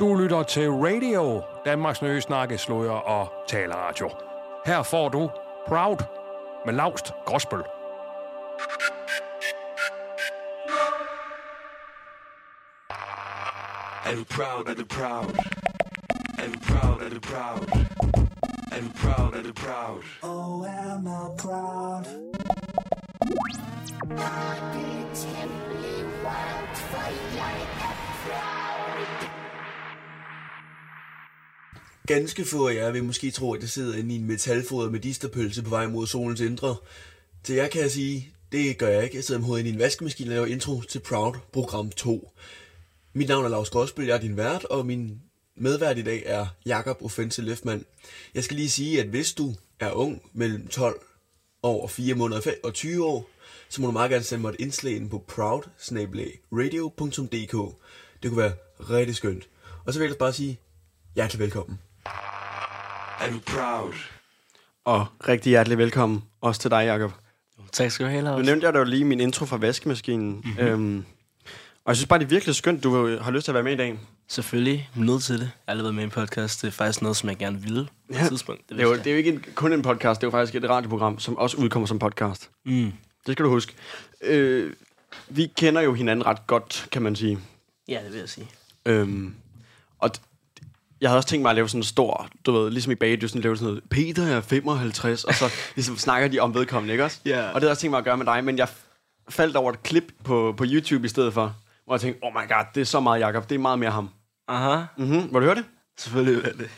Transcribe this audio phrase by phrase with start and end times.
[0.00, 4.10] Du lytter til Radio, Danmarks nye snakkesløjer og taleradio.
[4.66, 5.30] Her får du
[5.68, 5.96] Proud
[6.66, 7.62] med Laust Gråsbøl.
[14.06, 15.24] Er du proud, er du proud?
[16.46, 17.86] Du proud, er du proud?
[18.72, 20.02] Er du proud, er du proud?
[20.22, 22.06] Oh, am I proud?
[32.06, 35.62] Ganske få af jer vil måske tro, at jeg sidder inde i en metalfoder medisterpølse
[35.62, 36.76] på vej mod solens indre.
[37.44, 39.16] Til jer kan jeg sige, det gør jeg ikke.
[39.16, 42.32] Jeg sidder med hovedet i en vaskemaskine og laver intro til Proud Program 2.
[43.12, 45.20] Mit navn er Lars Gråsbøl, jeg er din vært, og min
[45.56, 47.84] medvært i dag er Jakob Offensive Leftman.
[48.34, 51.00] Jeg skal lige sige, at hvis du er ung mellem 12
[51.62, 53.30] år og 4 måneder og 20 år,
[53.68, 55.62] så må du meget gerne sende mig et indslag ind på proud
[58.22, 59.48] Det kunne være rigtig skønt.
[59.86, 60.58] Og så vil jeg bare sige,
[61.14, 61.78] hjertelig velkommen.
[63.20, 63.92] Er du proud?
[64.84, 67.12] Og rigtig hjertelig velkommen også til dig, Jacob.
[67.72, 68.46] Tak skal du have, Nu Lars.
[68.46, 70.30] nævnte jeg da jo lige min intro fra vaskemaskinen.
[70.44, 70.58] Mm-hmm.
[70.66, 71.04] Øhm,
[71.84, 73.72] og jeg synes bare, det er virkelig skønt, du har lyst til at være med
[73.72, 73.98] i dag.
[74.28, 75.40] Selvfølgelig nødt til det.
[75.40, 76.62] Jeg har aldrig været med i en podcast.
[76.62, 78.28] Det er faktisk noget, som jeg gerne ville på et Ja.
[78.28, 78.68] tidspunkt.
[78.68, 80.54] Det er, jo, det er jo ikke en, kun en podcast, det er jo faktisk
[80.54, 82.50] et radioprogram, som også udkommer som podcast.
[82.64, 82.92] Mm.
[83.26, 83.72] Det skal du huske.
[84.20, 84.72] Øh,
[85.28, 87.38] vi kender jo hinanden ret godt, kan man sige.
[87.88, 88.48] Ja, det vil jeg sige.
[88.86, 89.34] Øhm,
[89.98, 90.10] og
[91.00, 93.40] jeg havde også tænkt mig at lave sådan en stor, du ved, ligesom i bagdysten,
[93.40, 95.44] lave sådan noget, Peter er 55, og så
[95.76, 97.20] ligesom snakker de om vedkommende, ikke også?
[97.24, 97.38] Ja.
[97.38, 98.68] Og det havde jeg også tænkt mig at gøre med dig, men jeg
[99.28, 102.48] faldt over et klip på, på YouTube i stedet for, hvor jeg tænkte, oh my
[102.48, 104.10] god, det er så meget Jacob, det er meget mere ham.
[104.48, 105.64] Aha, Mhm, må du høre det?
[105.98, 106.70] selvfølgelig er det.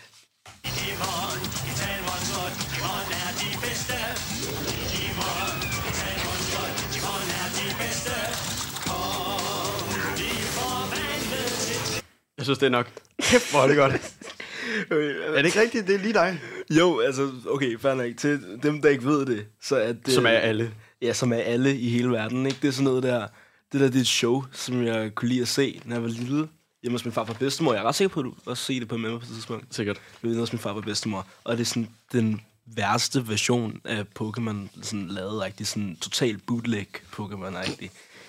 [12.49, 12.87] Synes, det er nok.
[13.23, 13.93] Kæft, hvor er det godt.
[15.37, 15.87] er det ikke rigtigt?
[15.87, 16.41] Det er lige dig.
[16.71, 18.17] Jo, altså, okay, fair nok.
[18.17, 20.14] Til dem, der ikke ved det, så er det...
[20.14, 20.73] Som er alle.
[21.03, 22.58] Ja, som er alle i hele verden, ikke?
[22.63, 23.27] Det er sådan noget der...
[23.73, 26.08] Det der, det er et show, som jeg kunne lide at se, når jeg var
[26.08, 26.48] lille.
[26.83, 27.73] Hjemme hos min far og bedstemor.
[27.73, 29.33] Jeg er ret sikker på, at du også se det på med mig på et
[29.35, 29.75] tidspunkt.
[29.75, 30.01] Sikkert.
[30.23, 31.27] Det er hos min far og bedstemor.
[31.45, 36.87] Og det er sådan den værste version af Pokémon, sådan lavet rigtig sådan total bootleg
[37.19, 37.89] Pokémon-agtig.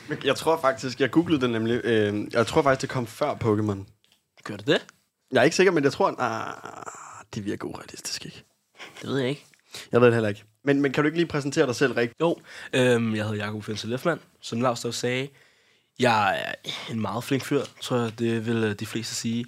[0.09, 1.81] Men Jeg tror faktisk, jeg googlede det nemlig.
[1.83, 3.98] Øh, jeg tror faktisk, det kom før Pokémon.
[4.43, 4.85] Gør det det?
[5.31, 6.83] Jeg er ikke sikker, men jeg tror, ah,
[7.35, 8.43] det virker urealistisk, ikke?
[9.01, 9.45] Det ved jeg ikke.
[9.91, 10.43] Jeg ved det heller ikke.
[10.63, 12.19] Men, men kan du ikke lige præsentere dig selv rigtigt?
[12.21, 12.37] Jo,
[12.73, 14.19] øhm, jeg hedder Jakob Fense Lefman.
[14.41, 15.27] Som Lars også sagde,
[15.99, 16.53] jeg er
[16.91, 19.45] en meget flink fyr, tror jeg, det vil øh, de fleste sige.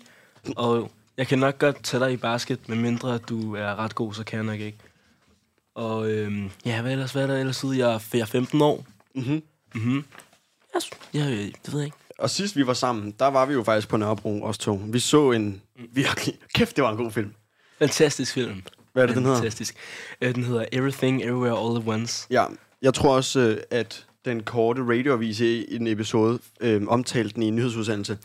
[0.55, 4.23] Og jeg kan nok godt tage dig i basket, medmindre du er ret god, så
[4.23, 4.77] kan jeg nok ikke.
[5.75, 7.75] Og øhm, ja, hvad ellers, hvad er der ellers ud?
[7.75, 8.85] Jeg er, jeg er 15 år.
[9.15, 9.43] Mhm.
[9.73, 10.05] Mhm.
[10.73, 10.81] Jeg,
[11.13, 11.97] jeg, det ved jeg ikke.
[12.21, 14.81] Og sidst vi var sammen, der var vi jo faktisk på Nørrebro, os to.
[14.85, 16.39] Vi så en virkelig...
[16.53, 17.33] Kæft, det var en god film.
[17.79, 18.63] Fantastisk film.
[18.93, 19.37] Hvad er det, den hedder?
[19.37, 19.75] Fantastisk.
[20.21, 22.27] Øh, den hedder Everything, Everywhere, All at Once.
[22.29, 22.45] Ja,
[22.81, 27.47] jeg tror også, øh, at den korte radioavis i en episode øh, omtalte den i
[27.47, 28.17] en nyhedsudsendelse.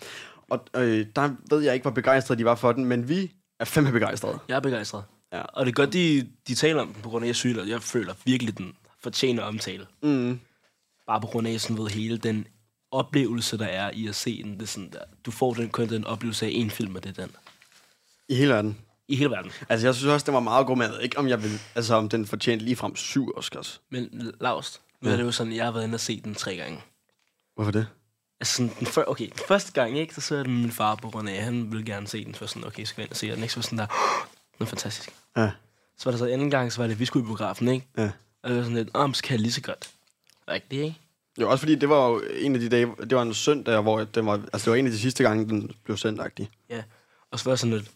[0.51, 3.65] Og øh, der ved jeg ikke, hvor begejstrede de var for den, men vi er
[3.65, 4.39] fandme begejstrede.
[4.49, 5.05] Jeg er begejstret.
[5.33, 5.43] Ja.
[5.43, 7.69] Og det er godt, de, de taler om den på grund af, at jeg og
[7.69, 9.87] jeg føler virkelig, den fortjener omtale.
[10.03, 10.41] Mm.
[11.07, 12.47] Bare på grund af, sådan ved hele den
[12.97, 14.55] oplevelse, der er i at se den.
[14.55, 17.19] Det er sådan der, du får den, kun den oplevelse af en film, og det
[17.19, 17.37] er den.
[18.29, 18.79] I hele verden.
[19.09, 19.51] I hele verden.
[19.69, 21.61] Altså, jeg synes også, det var meget god, men jeg ved ikke, om jeg vil,
[21.75, 23.81] altså, om den fortjente lige frem syv Oscars.
[23.91, 25.13] Men Laust, nu Ja.
[25.13, 26.81] er det jo sådan, jeg har været inde og se den tre gange.
[27.55, 27.87] Hvorfor det?
[28.41, 30.73] Altså sådan, den før, okay, den første gang, ikke, så så jeg den med min
[30.73, 32.35] far på grund af, han ville gerne se den.
[32.35, 33.43] Så var sådan, okay, så skal jeg ind og se den.
[33.43, 33.53] Ikke?
[33.55, 33.87] Så var sådan der,
[34.59, 35.11] den er fantastisk.
[35.37, 35.51] Ja.
[35.99, 37.87] Så var der så anden gang, så var det, vi skulle i biografen, ikke?
[37.99, 38.11] Ja.
[38.43, 39.91] Og det var sådan lidt, oh, så kan jeg lige så godt.
[40.49, 40.97] Rigtigt, ikke?
[41.41, 44.05] Jo, også fordi det var jo en af de dage, det var en søndag, hvor
[44.05, 46.47] den var, altså det var en af de sidste gange, den blev sendt -agtig.
[46.71, 46.83] Ja.
[47.31, 47.91] Og så var jeg sådan lidt,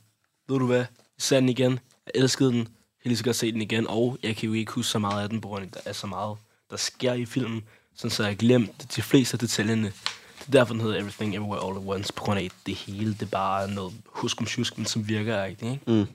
[0.49, 0.85] ved du hvad,
[1.31, 1.73] jeg den igen,
[2.07, 4.73] jeg elskede den, jeg lige så godt se den igen, og jeg kan jo ikke
[4.73, 6.37] huske så meget af den, på grund af, der er så meget,
[6.71, 7.65] der sker i filmen,
[7.97, 9.93] sådan så jeg har glemt de fleste af detaljerne.
[10.39, 12.75] Det er derfor, den hedder Everything Everywhere All at Once, på grund af, at det
[12.75, 14.47] hele, det bare er noget huskum
[14.77, 15.81] men som virker ikke?
[15.87, 16.07] Mm.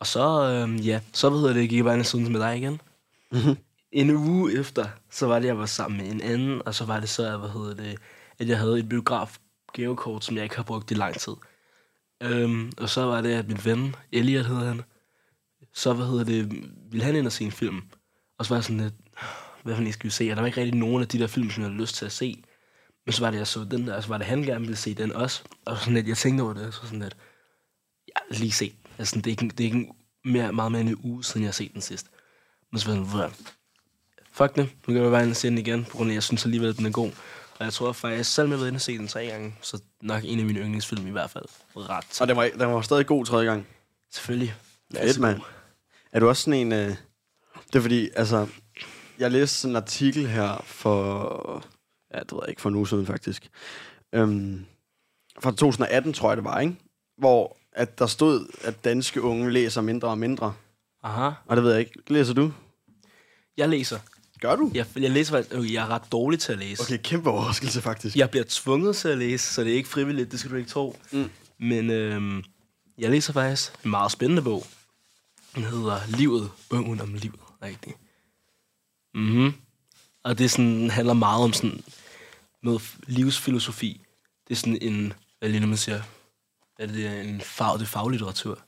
[0.00, 2.56] Og så, øhm, ja, så hvad hedder det, gik jeg bare ind sådan med dig
[2.56, 2.80] igen.
[3.92, 7.00] En uge efter, så var det, jeg var sammen med en anden, og så var
[7.00, 7.98] det så, hvad hedder det,
[8.38, 9.38] at jeg havde et biograf
[9.72, 11.32] gavekort, som jeg ikke har brugt i lang tid.
[12.22, 14.82] Øhm, og så var det, at min ven, Elliot hed han,
[15.72, 17.82] så hvad hedder det, ville han ind og se en film.
[18.38, 18.94] Og så var jeg sådan lidt,
[19.62, 20.30] hvad for en skal vi se?
[20.30, 22.06] Og der var ikke rigtig nogen af de der film, som jeg havde lyst til
[22.06, 22.44] at se.
[23.06, 24.76] Men så var det, jeg så den der, og så var det, han gerne ville
[24.76, 25.42] se den også.
[25.64, 27.16] Og sådan lidt, jeg tænkte over det, og så sådan lidt,
[28.08, 28.72] ja, lige se.
[28.98, 29.92] Altså, det er ikke, det er ikke
[30.24, 32.10] mere, meget mere end en uge, siden jeg har set den sidst.
[32.72, 33.46] Men så var jeg sådan,
[34.38, 36.14] fuck det, nu kan jeg bare ind og se den igen, på grund af, at
[36.14, 37.10] jeg synes alligevel, at den er god.
[37.58, 39.82] Og jeg tror faktisk, selvom jeg har været inde og se den tre gange, så
[40.02, 41.44] nok en af mine yndlingsfilm i hvert fald.
[41.76, 42.20] Ret.
[42.20, 43.66] Og den var, den var stadig god tredje gang.
[44.12, 44.54] Selvfølgelig.
[44.96, 45.40] Fedt, mand.
[46.12, 46.72] Er du også sådan en...
[46.72, 46.96] Øh...
[47.66, 48.46] Det er fordi, altså...
[49.18, 51.64] Jeg læste sådan en artikel her for...
[52.14, 53.48] Ja, det ved jeg ikke, for en uge siden faktisk.
[54.14, 54.66] Øhm,
[55.40, 56.76] fra 2018, tror jeg det var, ikke?
[57.18, 60.54] Hvor at der stod, at danske unge læser mindre og mindre.
[61.02, 61.30] Aha.
[61.46, 61.92] Og det ved jeg ikke.
[62.06, 62.52] Læser du?
[63.56, 63.98] Jeg læser.
[64.40, 64.70] Gør du?
[64.74, 65.72] Jeg, jeg læser faktisk...
[65.72, 66.82] Jeg er ret dårlig til at læse.
[66.82, 68.16] Okay, kæmpe overraskelse faktisk.
[68.16, 70.70] Jeg bliver tvunget til at læse, så det er ikke frivilligt, det skal du ikke
[70.70, 70.96] tro.
[71.12, 71.30] Mm.
[71.58, 72.44] Men øhm,
[72.98, 74.66] jeg læser faktisk en meget spændende bog.
[75.54, 77.96] Den hedder Livet, Ungen om livet, rigtigt.
[79.14, 79.52] Mhm.
[80.22, 81.82] Og det er sådan, handler meget om sådan
[82.62, 84.00] noget f- livsfilosofi.
[84.48, 86.02] Det er sådan en, hvad lige man siger,
[86.78, 88.58] at det er en fag, det er faglitteratur.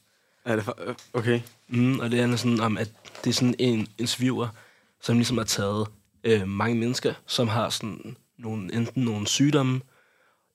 [0.45, 0.79] Er det for...
[0.87, 1.41] øh, Okay.
[1.69, 2.91] Mm, og det handler sådan om, at
[3.25, 4.49] det er sådan en interviewer,
[5.03, 5.87] som ligesom har taget
[6.25, 9.81] øh, mange mennesker, som har sådan nogle, enten nogle sygdomme,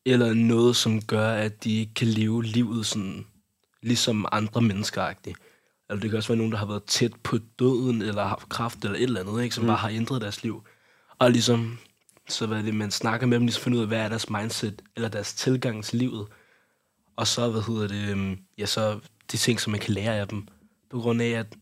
[0.05, 3.25] eller noget, som gør, at de ikke kan leve livet sådan,
[3.81, 5.33] ligesom andre mennesker -agtigt.
[5.89, 8.49] Eller det kan også være nogen, der har været tæt på døden, eller har haft
[8.49, 9.67] kræft, eller et eller andet, ikke, som mm.
[9.67, 10.63] bare har ændret deres liv.
[11.19, 11.77] Og ligesom,
[12.29, 14.81] så hvad det, man snakker med dem, ligesom finder ud af, hvad er deres mindset,
[14.95, 16.27] eller deres tilgang til livet.
[17.15, 18.99] Og så, hvad hedder det, øhm, ja, så
[19.31, 20.47] de ting, som man kan lære af dem.
[20.89, 21.55] På grund af, at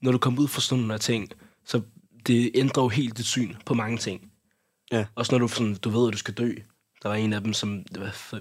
[0.00, 1.28] når du kommer ud for sådan nogle ting,
[1.64, 1.80] så
[2.28, 4.32] det ændrer jo helt dit syn på mange ting.
[4.92, 5.06] Ja.
[5.14, 6.52] Også når du, sådan, du ved, at du skal dø.
[7.02, 7.84] Der var en af dem, som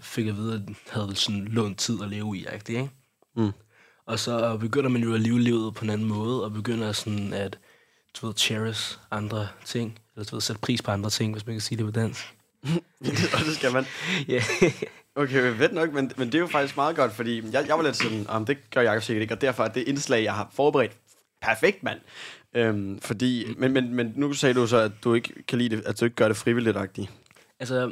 [0.01, 2.89] fik at vide, at havde sådan lånt tid at leve i, ikke?
[3.35, 3.51] Mm.
[4.05, 7.33] Og så begynder man jo at leve livet på en anden måde, og begynder sådan
[7.33, 7.59] at,
[8.21, 11.55] du ved, cherish andre ting, eller du ved, sætte pris på andre ting, hvis man
[11.55, 12.35] kan sige det på dansk.
[13.33, 13.85] og det skal man.
[14.27, 14.43] Ja.
[15.15, 17.83] Okay, fedt nok, men, men det er jo faktisk meget godt, fordi jeg, jeg var
[17.83, 20.49] lidt sådan, om det gør jeg sikkert ikke, og derfor er det indslag, jeg har
[20.53, 20.97] forberedt
[21.41, 21.99] perfekt, mand.
[22.57, 25.83] Øhm, fordi, men, men, men nu sagde du så, at du ikke kan lide det,
[25.85, 27.07] at du ikke gør det frivilligt -agtigt.
[27.59, 27.91] Altså,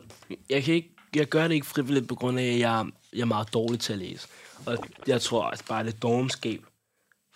[0.49, 3.25] jeg, kan ikke, jeg gør det ikke frivilligt på grund af, at jeg, jeg er
[3.25, 4.27] meget dårlig til at læse.
[4.65, 4.77] Og
[5.07, 6.61] jeg tror at bare det er dogenskab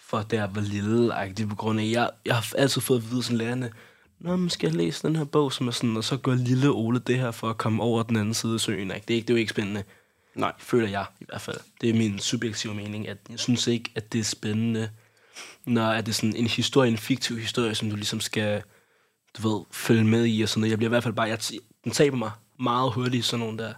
[0.09, 3.11] for da jeg var lille, på grund af, at jeg, jeg har altid fået at
[3.11, 3.71] vide sådan lærerne,
[4.19, 6.69] Nå, man skal jeg læse den her bog, som er sådan, og så gør lille
[6.69, 8.91] Ole det her for at komme over den anden side af søen.
[8.91, 9.05] Ikke?
[9.07, 9.83] Det, er ikke, det er jo ikke spændende.
[10.35, 10.53] Nej.
[10.59, 11.57] Føler jeg i hvert fald.
[11.81, 14.89] Det er min subjektive mening, at jeg synes ikke, at det er spændende,
[15.65, 18.63] når er det sådan en historie, en fiktiv historie, som du ligesom skal,
[19.37, 20.71] du ved, følge med i og sådan noget.
[20.71, 21.39] Jeg bliver i hvert fald bare, jeg,
[21.83, 23.73] den taber mig meget hurtigt, sådan nogle der.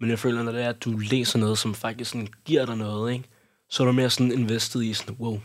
[0.00, 2.76] Men jeg føler, når det er, at du læser noget, som faktisk sådan giver dig
[2.76, 3.28] noget, ikke?
[3.68, 5.40] så er du mere sådan invested i sådan, wow,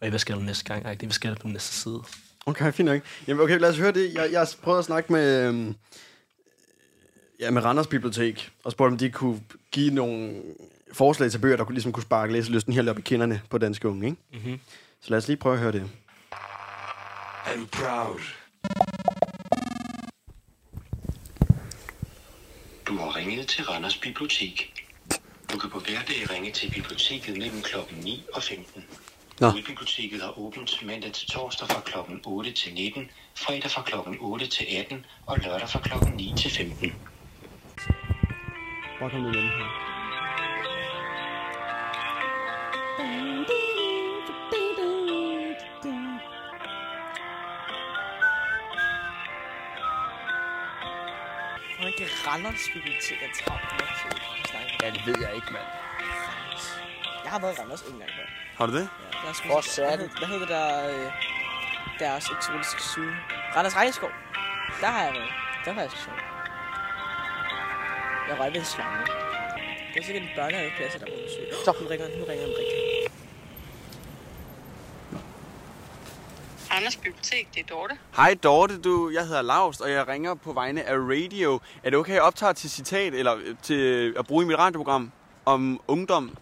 [0.00, 0.84] og hvad skal du næste gang?
[0.84, 2.02] Ej, det skal jeg på den næste side?
[2.46, 3.00] Okay, fint nok.
[3.28, 4.14] Jamen, okay, lad os høre det.
[4.14, 5.74] Jeg, jeg prøvede at snakke med, øhm,
[7.40, 9.40] ja, med Randers Bibliotek, og spurgte, om de kunne
[9.72, 10.42] give nogle
[10.92, 13.88] forslag til bøger, der kunne, ligesom kunne sparke læselysten helt op i kinderne på danske
[13.88, 14.18] unge, ikke?
[14.32, 14.60] Mhm.
[15.04, 15.90] Så lad os lige prøve at høre det.
[17.46, 18.20] Er du proud?
[22.86, 24.84] Du har ringet til Randers Bibliotek.
[25.52, 27.76] Du kan på hverdag ringe til biblioteket mellem kl.
[28.02, 28.84] 9 og 15.
[29.40, 29.52] Nå.
[29.52, 31.96] Biblioteket har åbent mandag til torsdag fra kl.
[32.26, 33.94] 8 til 19, fredag fra kl.
[34.20, 36.14] 8 til 18 og lørdag fra kl.
[36.16, 36.92] 9 til 15.
[38.98, 39.93] Hvor kom igen her?
[52.34, 55.68] Randers Bibliotek have travlt med at snakke Ja, det ved jeg ikke, mand.
[57.24, 58.26] Jeg har været i Randers en gang før.
[58.58, 58.86] Har du det?
[59.02, 59.60] Ja, der er sgu Hvor?
[59.88, 60.68] Hvad hed- Hvad hedder det der...
[61.06, 61.12] Øh,
[62.04, 63.10] deres eksotiske zoo?
[63.56, 64.10] Randers Regnskov.
[64.80, 65.32] Der har jeg været.
[65.64, 66.22] Der var jeg sgu sjovt.
[68.28, 68.98] Jeg røg ved en slange.
[69.92, 71.46] Det er sikkert en børnehaveplads, der var på besøg.
[71.64, 71.72] Så.
[71.82, 72.78] Nu ringer, nu ringer den rigtig.
[76.84, 77.98] Anders Bibliotek, det er Dorte.
[78.16, 81.60] Hej Dorte, du, jeg hedder Laust, og jeg ringer på vegne af Radio.
[81.82, 84.58] Er det okay, at jeg optager til citat, eller øh, til at bruge i mit
[84.58, 85.12] radioprogram
[85.44, 86.36] om ungdom?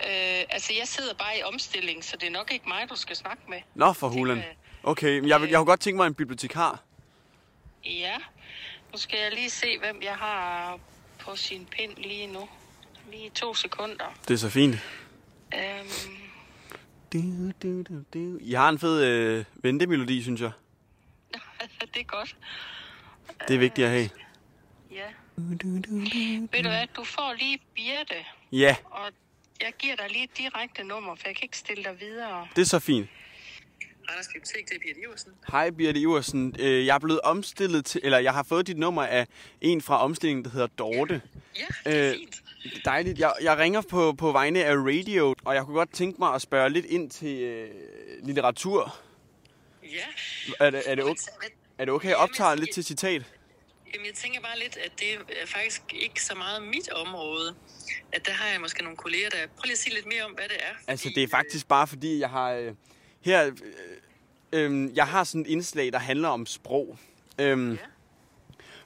[0.00, 3.16] Øh, altså, jeg sidder bare i omstilling, så det er nok ikke mig, du skal
[3.16, 3.58] snakke med.
[3.74, 4.42] Nå, for hulen.
[4.82, 6.82] Okay, men jeg, jeg kunne godt tænke mig en bibliotekar.
[7.84, 8.16] Ja,
[8.92, 10.78] nu skal jeg lige se, hvem jeg har
[11.18, 12.48] på sin pind lige nu.
[13.10, 14.14] Lige to sekunder.
[14.28, 14.76] Det er så fint.
[15.54, 16.25] Øhm,
[17.22, 18.38] Du, du, du, du.
[18.40, 20.50] I har en fed øh, ventemelodi, synes jeg.
[21.94, 22.36] det er godt.
[23.48, 24.10] Det er vigtigt at have.
[24.90, 25.04] Ja.
[25.36, 25.58] Ved
[26.62, 29.12] du hvad, du får lige Birte, Ja, og
[29.60, 32.48] jeg giver dig lige et direkte nummer, for jeg kan ikke stille dig videre.
[32.56, 33.08] det er så fint.
[34.08, 35.32] Anders Bibliotek, det er Birte Iversen.
[35.50, 36.56] Hej Birte Iversen.
[36.58, 39.26] Øh, Jeg er blevet omstillet til, eller jeg har fået dit nummer af
[39.60, 41.22] en fra omstillingen, der hedder Dorte.
[41.58, 42.42] Ja, det er Øh, fint.
[42.84, 43.18] Dejligt.
[43.18, 46.42] Jeg, jeg ringer på, på vegne af Radio, og jeg kunne godt tænke mig at
[46.42, 47.70] spørge lidt ind til øh,
[48.22, 48.96] litteratur.
[49.82, 49.88] Ja.
[50.60, 51.14] Er det, er, det okay,
[51.78, 53.22] er det okay, at jeg optager lidt til citat?
[53.94, 57.54] Jamen, jeg tænker bare lidt, at det er faktisk ikke så meget mit område.
[58.12, 59.38] At der har jeg måske nogle kolleger, der...
[59.46, 60.74] Prøv lige at sige lidt mere om, hvad det er.
[60.86, 62.52] Altså, det er faktisk bare fordi, jeg har...
[62.52, 62.72] Øh,
[63.26, 63.50] her...
[64.52, 66.98] Øh, øh, jeg har sådan et indslag, der handler om sprog.
[67.40, 67.76] Øhm, Ja.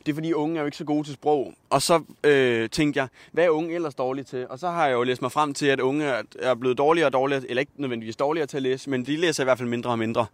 [0.06, 1.54] Det er fordi, unge er jo ikke så gode til sprog.
[1.70, 4.49] Og så øh, tænkte jeg, hvad er unge ellers dårlige til?
[4.49, 6.04] Og så har jeg jo læst mig frem til, at unge
[6.38, 9.42] er- blevet dårligere og dårligere, eller ikke nødvendigvis dårligere til at læse, men de læser
[9.42, 10.26] i hvert fald mindre og mindre.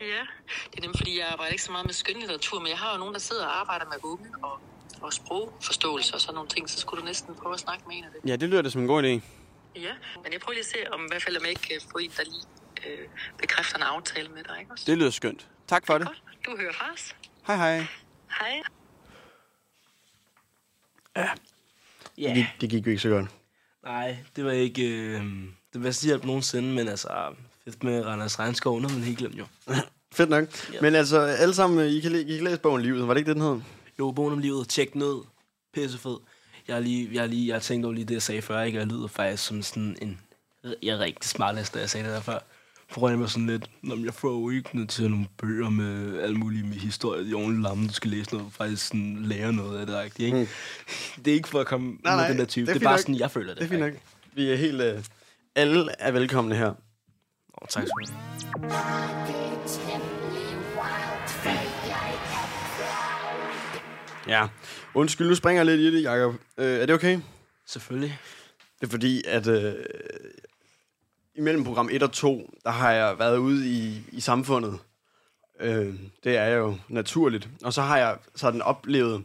[0.00, 0.06] Ja,
[0.70, 2.98] det er nemt, fordi jeg arbejder ikke så meget med skønlitteratur, men jeg har jo
[2.98, 4.58] nogen, der sidder og arbejder med unge og,
[5.00, 8.04] og sprogforståelse og sådan nogle ting, så skulle du næsten prøve at snakke med en
[8.04, 8.30] af det.
[8.30, 9.06] Ja, det lyder da som en god idé.
[9.06, 9.92] Ja,
[10.22, 11.98] men jeg prøver lige at se, om i hvert fald om jeg ikke kan få
[11.98, 12.44] en, der lige
[12.86, 13.08] øh,
[13.38, 14.84] bekræfter en aftale med dig, ikke også?
[14.86, 15.48] Det lyder skønt.
[15.68, 16.06] Tak for det.
[16.06, 16.22] Godt.
[16.46, 17.16] Du hører fra os.
[17.46, 17.86] Hej hej.
[18.38, 18.62] Hej.
[22.18, 23.26] Ja, Det, det gik jo ikke så godt.
[23.84, 25.22] nej, det var ikke øh,
[25.72, 27.34] det bedste hjælp nogensinde, men altså,
[27.64, 29.46] fedt med Randers Regnskov, noget man helt glemt jo.
[30.12, 30.44] Fedt nok.
[30.72, 30.80] Ja.
[30.80, 33.08] Men altså, alle sammen, I kan, læ- I kan læse bogen Livet.
[33.08, 33.60] Var det ikke det, den hed?
[33.98, 35.16] Jo, bogen om livet, tjek ned,
[35.74, 36.16] pissefed.
[36.68, 38.62] Jeg har lige, jeg har lige, jeg har tænkt over lige det, jeg sagde før,
[38.62, 38.78] ikke?
[38.78, 40.20] Jeg lyder faktisk som sådan en,
[40.82, 42.38] jeg er rigtig smart, da jeg sagde det der før.
[42.90, 46.20] For jeg mig sådan lidt, når jeg får jo ikke noget til nogle bøger med
[46.20, 49.52] alle mulige med historie, de er ordentligt lamme, du skal læse noget, faktisk sådan lære
[49.52, 50.38] noget af det, rigtigt, ikke?
[50.38, 50.46] Mm.
[51.24, 52.74] Det er ikke for at komme Nej, nej, nej, med den der type, det er
[52.74, 53.00] det er, bare nok.
[53.00, 53.58] sådan, jeg føler det.
[53.58, 53.92] Det er fint nok.
[54.34, 54.80] Vi er helt...
[54.80, 55.04] Øh,
[55.54, 56.68] alle er velkomne her.
[57.62, 58.74] Åh, tak skal du.
[64.28, 64.48] Ja.
[64.94, 66.34] Undskyld, nu springer jeg lidt i det, Jacob.
[66.58, 67.18] Øh, er det okay?
[67.66, 68.18] Selvfølgelig.
[68.80, 69.74] Det er fordi, at øh,
[71.34, 74.78] imellem program 1 og 2, der har jeg været ude i, i samfundet.
[75.60, 75.94] Øh,
[76.24, 77.48] det er jo naturligt.
[77.64, 79.24] Og så har jeg sådan oplevet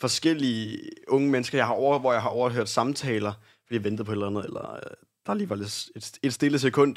[0.00, 3.32] forskellige unge mennesker, jeg har over, hvor jeg har overhørt samtaler,
[3.66, 6.34] fordi jeg ventede på et eller andet, eller øh, der lige var lidt et, et
[6.34, 6.96] stille sekund.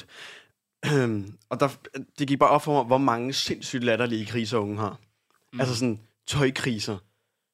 [0.86, 1.68] Øhm, og der,
[2.18, 4.98] det gik bare op for mig, hvor mange sindssygt latterlige kriser unge har.
[5.52, 5.60] Mm.
[5.60, 6.98] Altså sådan tøjkriser.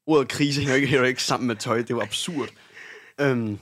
[0.07, 1.79] Ordet krise hænger ikke, hænger ikke sammen med tøj.
[1.79, 2.49] Det jo absurd.
[3.21, 3.59] Øhm,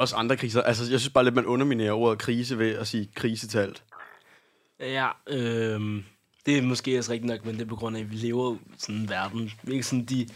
[0.00, 0.62] også andre kriser.
[0.62, 3.82] Altså, jeg synes bare lidt, man underminerer ordet krise ved at sige krise til alt.
[4.80, 6.04] Ja, øhm,
[6.46, 8.54] det er måske også rigtigt nok, men det er på grund af, at vi lever
[8.54, 9.52] i sådan en verden.
[9.66, 10.28] Er ikke sådan de,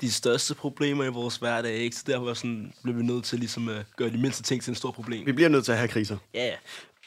[0.00, 1.96] de største problemer i vores hverdag, ikke?
[1.96, 4.74] Så derfor sådan, bliver vi nødt til ligesom at gøre de mindste ting til en
[4.74, 5.26] stor problem.
[5.26, 6.16] Vi bliver nødt til at have kriser.
[6.34, 6.54] Ja, ja.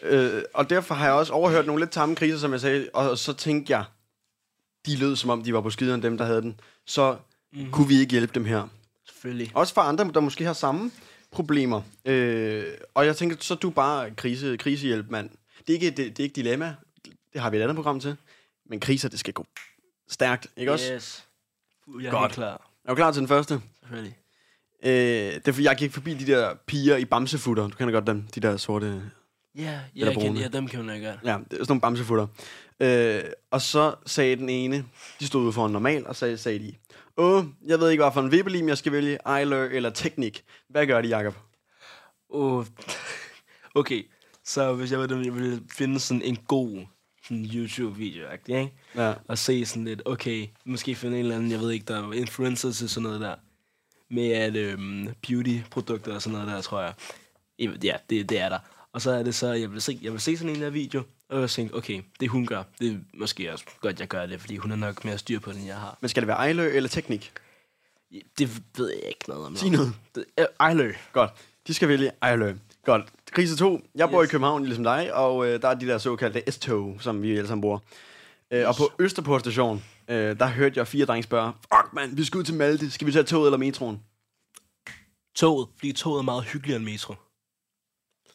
[0.02, 3.18] Øh, og derfor har jeg også overhørt nogle lidt tamme kriser, som jeg sagde, og
[3.18, 3.84] så tænkte jeg,
[4.86, 6.60] de lød som om, de var på skideren, dem der havde den.
[6.86, 7.18] Så
[7.54, 7.72] mm-hmm.
[7.72, 8.68] kunne vi ikke hjælpe dem her.
[9.08, 9.52] Selvfølgelig.
[9.54, 10.92] Også for andre, der måske har samme
[11.32, 11.82] problemer.
[12.06, 15.30] Øh, og jeg tænker, så er du bare krise, krisehjælp, mand.
[15.68, 16.76] Det er, ikke, det, det er ikke dilemma.
[17.34, 18.16] Det har vi et andet program til.
[18.70, 19.46] Men kriser, det skal gå
[20.10, 20.94] stærkt, ikke også?
[20.94, 21.26] Yes.
[22.02, 22.32] Jeg er Godt.
[22.32, 22.72] klar.
[22.86, 23.62] Er du klar til den første?
[23.80, 24.18] Selvfølgelig.
[24.84, 24.92] Øh,
[25.34, 27.68] det er fordi, jeg gik forbi de der piger i bamsefutter.
[27.68, 29.12] Du kender godt dem, de der sorte...
[29.56, 31.18] Ja, ja, jeg kan, ja, dem kan ikke gøre.
[31.26, 32.28] Ja, det er sådan nogle bamsefutter.
[32.80, 34.86] Øh, og så sagde den ene,
[35.20, 36.74] de stod ude for en normal, og så sagde de,
[37.20, 40.44] Åh, jeg ved ikke, hvad for en vippelim jeg skal vælge, Eiler eller Teknik.
[40.70, 41.36] Hvad gør de, Jacob?
[42.30, 42.66] Oh.
[43.76, 44.04] okay,
[44.44, 46.86] så hvis jeg var dem, jeg ville finde sådan en god
[47.24, 48.74] sådan YouTube-video, ikke?
[48.96, 49.14] Ja.
[49.28, 52.14] Og se sådan lidt, okay, måske finde en eller anden, jeg ved ikke, der er
[52.14, 53.36] influencer til sådan noget der.
[54.10, 56.94] Med at øhm, beauty-produkter og sådan noget der, tror jeg.
[57.84, 58.60] Ja, det, det er der.
[58.92, 61.04] Og så er det så, jeg vil se, jeg vil se sådan en der video,
[61.30, 64.42] og jeg tænkte, okay, det hun gør, det er måske også godt, jeg gør det,
[64.42, 65.98] fordi hun er nok mere styr på det, end jeg har.
[66.02, 67.32] Men skal det være Eiler eller Teknik?
[68.40, 69.56] Det ved jeg ikke noget om.
[69.56, 69.94] Sig noget.
[70.60, 70.94] Ejlø.
[71.14, 71.32] Godt.
[71.68, 72.54] De skal vælge Eiler.
[72.86, 73.06] Godt.
[73.32, 73.82] Krise 2.
[73.96, 74.30] Jeg bor Yes.
[74.30, 77.48] i København, ligesom dig, og øh, der er de der såkaldte S-tog, som vi alle
[77.48, 77.80] sammen bruger.
[78.52, 82.24] Øh, og på Østerport station, øh, der hørte jeg fire drenge spørge, fuck mand, vi
[82.24, 82.92] skal ud til Malte.
[82.92, 84.00] Skal vi tage toget eller metroen?
[85.36, 87.16] Toget, fordi toget er meget hyggeligere end metro.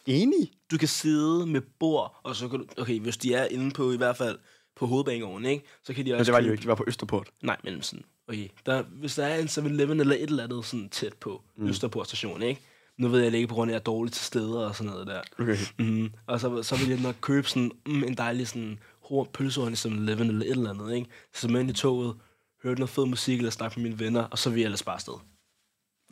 [0.07, 0.51] Enig.
[0.71, 2.67] Du kan sidde med bord, og så kan du...
[2.79, 4.39] Okay, hvis de er inde på i hvert fald
[4.77, 5.65] på hovedbanegården, ikke?
[5.83, 7.29] Så kan de også Men det var de jo ikke, de var på Østerport.
[7.43, 8.05] Nej, men sådan...
[8.29, 11.69] Okay, der, hvis der er en 7-Eleven eller et eller andet sådan tæt på mm.
[11.69, 12.61] Østerport station, ikke?
[12.99, 14.93] Nu ved jeg ikke på grund af, at jeg er dårlig til steder og sådan
[14.93, 15.21] noget der.
[15.39, 15.57] Okay.
[15.79, 16.11] Mm.
[16.27, 19.77] Og så, så vil jeg nok købe sådan mm, en dejlig sådan hår pølsehorn i
[19.77, 21.11] 7-Eleven eller et eller andet, ikke?
[21.35, 22.17] Så med ind i toget,
[22.63, 24.95] hørte noget fed musik eller snakke med mine venner, og så vil jeg ellers bare
[24.95, 25.15] afsted.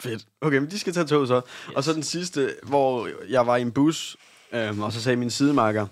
[0.02, 0.26] Fedt.
[0.40, 1.36] Okay, men de skal tage tog så.
[1.36, 1.76] Yes.
[1.76, 4.16] Og så den sidste, hvor jeg var i en bus,
[4.52, 5.86] øhm, og så sagde min sidemarker,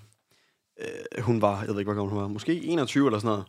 [0.81, 3.45] øh, hun var, jeg ved ikke, hvor gammel hun var, måske 21 eller sådan noget.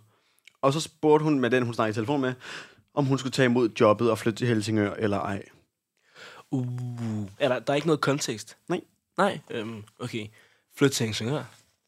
[0.61, 2.33] Og så spurgte hun med den, hun snakkede i telefon med,
[2.93, 5.43] om hun skulle tage imod jobbet og flytte til Helsingør eller ej.
[6.51, 8.57] Uh, er der, der er ikke noget kontekst?
[8.67, 8.81] Nej.
[9.17, 10.27] Nej, øhm, okay.
[10.75, 11.43] Flyt til Helsingør.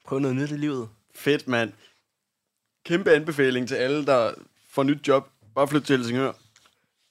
[0.05, 0.89] Prøv noget nyt i livet.
[1.15, 1.73] Fedt, mand.
[2.85, 4.33] Kæmpe anbefaling til alle, der
[4.69, 5.29] får nyt job.
[5.55, 6.31] Bare flytte til Helsingør.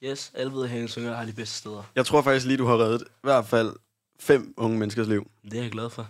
[0.05, 1.91] Yes, alle ved, at Helsingør har de bedste steder.
[1.95, 3.75] Jeg tror faktisk lige, du har reddet i hvert fald
[4.19, 5.31] fem unge menneskers liv.
[5.43, 6.09] Det er jeg glad for.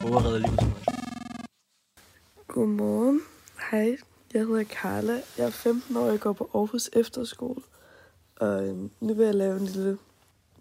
[0.00, 0.84] Prøv at redde livet så meget.
[2.48, 3.20] Godmorgen.
[3.70, 3.96] Hej.
[4.34, 5.22] Jeg hedder Carla.
[5.38, 7.62] Jeg er 15 år, jeg går på Aarhus Efterskole.
[8.36, 9.98] Og øhm, nu vil jeg lave en lille...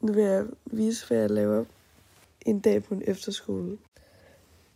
[0.01, 1.65] Nu vil jeg vise, hvad jeg laver
[2.45, 3.77] en dag på en efterskole.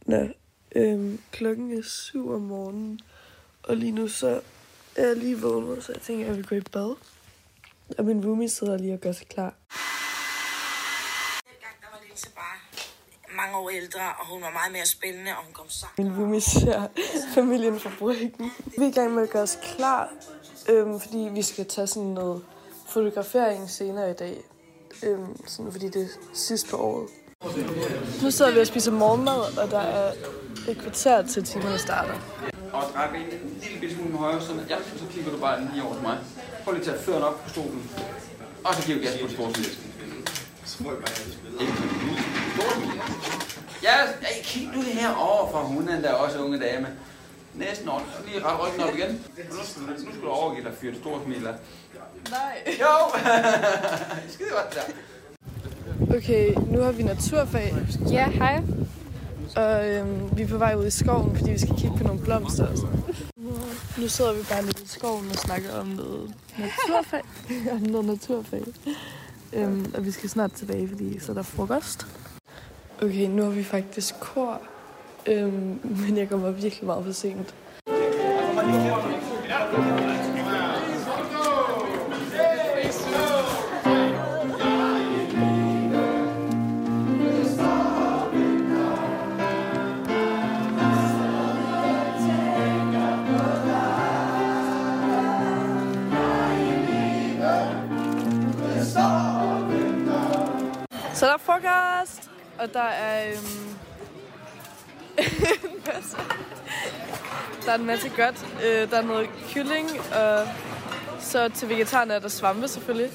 [0.06, 0.28] Nå,
[0.76, 3.00] øhm, klokken er 7 om morgenen.
[3.64, 4.42] Og lige nu så
[4.96, 6.96] er jeg lige vågnet, så jeg tænker, at jeg vil gå i bad.
[7.98, 9.54] Og min roomie sidder lige og gør sig klar.
[13.36, 15.94] mange år ældre, og hun var meget mere spændende, og hun kom sammen.
[15.98, 16.88] Min roomie ser
[17.36, 18.52] familien fra Bryggen.
[18.78, 20.10] Vi er i gang med at gøre os klar,
[20.70, 22.46] øhm, fordi vi skal tage sådan noget
[22.90, 24.38] fotografering senere i dag.
[25.04, 27.10] Øhm, sådan, fordi det er sidst på året.
[28.24, 30.14] Nu sidder vi og spiser morgenmad, og der er
[30.70, 32.53] et kvarter til timerne starter.
[32.74, 35.38] Og drej benet en lille bitte smule med højre, sådan at, ja, så kigger du
[35.38, 36.18] bare lige over til mig.
[36.64, 37.92] Prøv lige at tage fødderne op på stolen.
[38.64, 39.94] Og så giver du gas på sportsmiddelsen.
[43.84, 46.88] Ja, hey, kig nu det her over for hun er der er også unge dame.
[47.54, 48.00] Næsten over.
[48.00, 49.26] Så lige ret ryggen op igen.
[49.52, 51.54] Nu skal, du, nu skal du overgive dig fyre et stort smil af.
[52.30, 52.76] Nej.
[52.82, 53.20] Jo!
[54.34, 54.82] Skide godt der.
[56.18, 57.74] Okay, nu har vi naturfag.
[58.12, 58.62] Ja, hej.
[59.56, 62.22] Og øhm, vi er på vej ud i skoven, fordi vi skal kigge på nogle
[62.22, 63.04] blomster og sådan.
[63.98, 67.22] Nu sidder vi bare lidt i skoven og snakker om noget naturfag.
[67.76, 68.64] om noget naturfag.
[69.54, 72.08] Øhm, og vi skal snart tilbage, fordi så er der frokost.
[73.02, 74.62] Okay, nu har vi faktisk kor.
[75.26, 77.56] Øhm, men jeg kommer virkelig meget for sent.
[77.88, 77.94] Så
[101.46, 103.70] frokost, og der er øhm,
[105.74, 106.18] en masse,
[107.66, 108.48] der er en masse godt.
[108.66, 110.48] Øh, der er noget kylling, og
[111.20, 113.12] så til vegetarerne er der svampe selvfølgelig.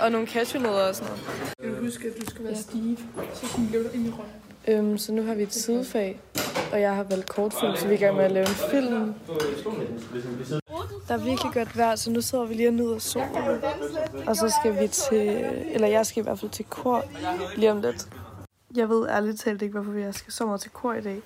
[0.00, 1.54] Og nogle cashewnødder og sådan noget.
[1.62, 2.98] Jeg vil huske, at du skal være stiv,
[3.34, 4.88] så sådan du ind i rollen.
[4.88, 6.20] Øhm, så nu har vi et sidefag,
[6.72, 9.14] og jeg har valgt kortfilm, så vi er i gang med at lave en film.
[11.08, 13.62] Der er virkelig godt vejr, så nu sidder vi lige og nyder solen.
[14.26, 15.28] Og så skal vi til,
[15.74, 17.04] eller jeg skal i hvert fald til kor
[17.56, 18.08] lige om lidt.
[18.76, 21.22] Jeg ved ærligt talt ikke, hvorfor jeg skal så meget til kor i dag.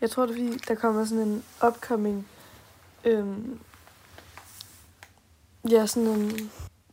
[0.00, 2.28] Jeg tror, det er fordi, der kommer sådan en upcoming...
[3.04, 3.58] Øhm,
[5.70, 6.50] ja, sådan en...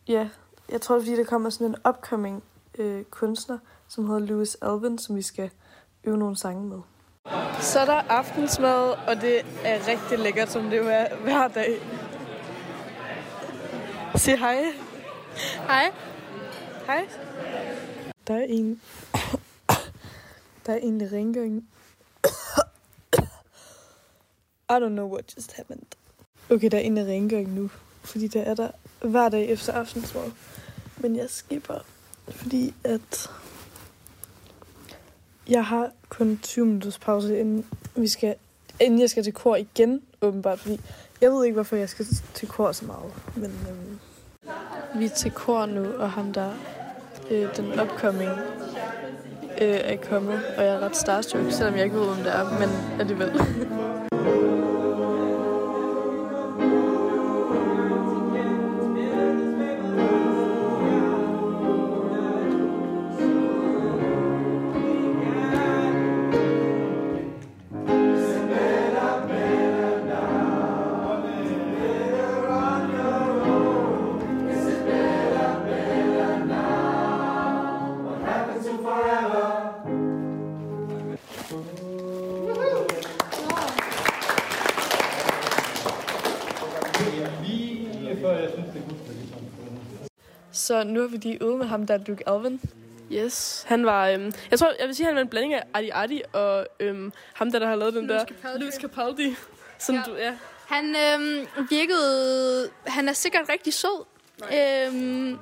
[0.08, 0.30] Ja,
[0.69, 2.43] jeg tror, det er fordi, der kommer sådan en upcoming
[2.78, 5.50] øh, kunstner, som hedder Louis Alvin, som vi skal
[6.04, 6.80] øve nogle sange med.
[7.60, 11.82] Så er der aftensmad, og det er rigtig lækkert, som det er hver dag.
[14.19, 14.63] Sig hej.
[15.67, 15.91] Hej.
[16.86, 17.10] Hej.
[18.27, 18.82] Der er en...
[20.65, 21.67] Der er egentlig rengøring.
[24.69, 25.86] I don't know what just happened.
[26.49, 27.69] Okay, der er egentlig rengøring nu.
[28.03, 30.32] Fordi der er der hver dag efter aftensmad.
[30.97, 31.86] Men jeg skipper,
[32.29, 33.29] fordi at
[35.49, 38.36] jeg har kun 20 minutters pause, inden, vi skal,
[38.79, 40.60] inden jeg skal til kor igen, åbenbart.
[40.60, 40.82] Fordi
[41.21, 43.13] jeg ved ikke, hvorfor jeg skal til kor så meget.
[43.36, 43.99] Men øhm,
[44.95, 46.49] vi er til kor nu, og ham der,
[47.32, 48.32] øh, den upcoming,
[49.62, 50.39] øh, er kommet.
[50.58, 53.32] Og jeg er ret starstruck, selvom jeg ikke ved, hvem det er, men alligevel.
[90.79, 92.61] Så nu har vi lige ude med ham, der er Luke Alvin.
[93.11, 95.89] Yes, han var, øhm, jeg tror, jeg vil sige, han var en blanding af Adi
[95.93, 98.27] Adi og øhm, ham der, der har lavet den Louis der.
[98.27, 98.59] Capaldi.
[98.59, 99.35] Louis Capaldi.
[99.85, 100.01] Som ja.
[100.05, 100.33] du, ja.
[100.67, 102.69] Han øhm, virkede...
[102.87, 104.05] Han er sikkert rigtig sød.
[104.43, 105.39] Øhm,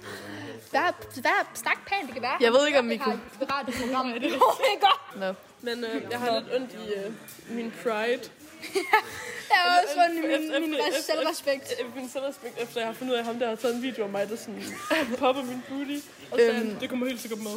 [0.72, 0.80] hvad,
[1.20, 2.36] hvad snak pænt det kan være.
[2.40, 4.06] Jeg ved ikke, om vi kunne- Det radioprogram.
[4.06, 5.20] Nej, det er oh my god.
[5.20, 5.32] No.
[5.60, 7.12] Men øh, jeg har lidt ondt i øh,
[7.56, 8.20] min pride.
[9.50, 11.72] Jeg har også fundet min, min res- selvrespekt.
[11.96, 14.10] Min selvrespekt, efter jeg har fundet ud af, ham der har taget en video af
[14.10, 14.62] mig, der sådan
[15.18, 15.96] popper min booty.
[16.32, 16.74] Og så Øhm.
[16.80, 17.50] det kommer helt sikkert med.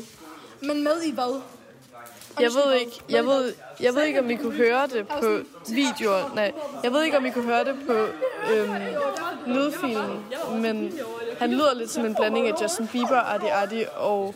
[0.62, 1.42] Men med i hvad?
[2.40, 6.32] Jeg ved ikke, jeg ved, jeg ved ikke, om I kunne høre det på videoer.
[6.36, 6.52] Nej,
[6.84, 7.94] jeg ved ikke, om I kunne høre det på
[8.54, 8.74] øhm,
[9.48, 10.24] lydfilen,
[10.62, 10.94] men
[11.40, 14.36] han lyder lidt som en blanding af Justin Bieber, Adi Adi og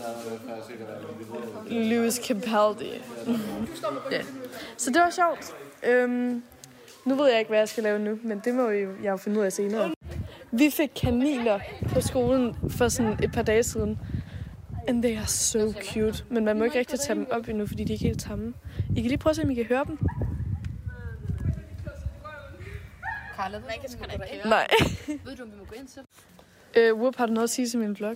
[1.69, 3.01] Louis Capaldi.
[4.11, 4.21] ja.
[4.77, 5.53] Så det var sjovt.
[5.83, 6.43] Øhm,
[7.05, 9.17] Nu ved jeg ikke, hvad jeg skal lave nu, men det må jo, jeg jo
[9.17, 9.93] finde ud af senere.
[10.51, 11.59] Vi fik kaniner
[11.93, 13.99] på skolen for sådan et par dage siden.
[14.87, 16.23] And they are so cute.
[16.29, 18.53] Men man må ikke rigtig tage dem op endnu, fordi de er ikke helt tamme.
[18.95, 19.97] I kan lige prøve at se, om I kan høre dem.
[23.35, 24.41] Carla, ved du, om vi må gå ind?
[24.45, 24.67] Nej.
[25.25, 26.01] Ved du, om vi må gå ind til?
[26.77, 28.15] Øh, Whoop, har du noget at sige til min blog?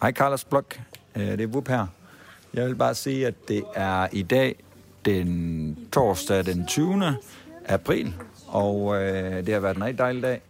[0.00, 0.80] Hej Carlos Blok,
[1.16, 1.86] Øh, det er Vup her.
[2.54, 4.56] Jeg vil bare sige, at det er i dag
[5.04, 7.16] den torsdag den 20.
[7.66, 8.14] april,
[8.48, 10.40] og øh, det har været en rigtig dejlig dag.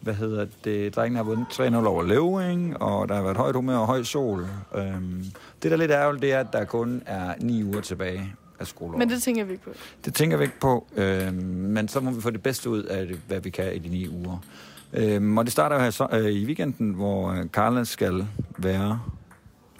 [0.00, 0.96] Hvad hedder det?
[0.96, 4.46] Drengen har vundet 3-0 over Løving, og der har været højt humør og høj sol.
[4.74, 5.24] Øhm,
[5.62, 8.66] det, der er lidt ærgerligt, det er, at der kun er 9 uger tilbage af
[8.66, 8.98] skoleåret.
[8.98, 9.70] Men det tænker vi ikke på.
[10.04, 13.06] Det tænker vi ikke på, øh, men så må vi få det bedste ud af,
[13.06, 14.38] det, hvad vi kan i de ni uger.
[14.92, 18.26] Øh, og det starter jo her så, øh, i weekenden, hvor øh, Carla skal
[18.58, 19.00] være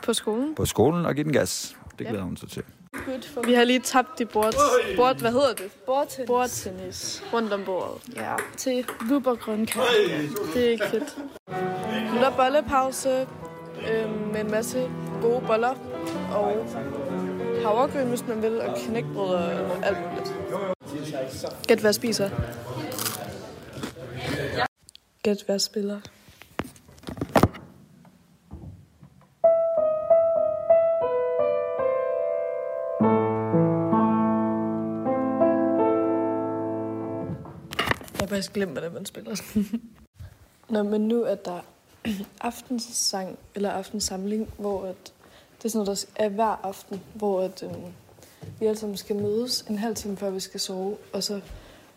[0.04, 0.54] På skolen?
[0.54, 1.76] på skolen og give den gas.
[1.98, 2.62] Det glæder hun sig til.
[3.45, 4.55] Vi har lige tabt det bord,
[4.97, 5.71] bord hvad hedder det?
[5.87, 6.27] Bordtennis.
[6.27, 8.16] Bordtennis rundt om bordet.
[8.16, 9.81] Ja, til Whoop og grønkær.
[10.55, 11.16] Det er ikke fedt.
[12.12, 13.27] Nu er der bollepause
[13.90, 14.90] øh, med en masse
[15.23, 15.75] gode boller
[16.33, 16.66] og
[17.62, 20.35] havregryn, hvis man vil, og knækbrød og alt muligt.
[21.66, 22.31] Gæt, hvad jeg spiser.
[25.23, 26.01] Gæt, hvad jeg spiller.
[38.28, 39.36] Har faktisk glemt, hvordan man spiller.
[40.72, 41.60] Nå, men nu er der
[42.40, 45.12] aftenssang, eller aftensamling, hvor at,
[45.58, 47.92] det er sådan noget, der er hver aften, hvor at, øhm,
[48.60, 51.40] vi alle sammen skal mødes en halv time før vi skal sove, og så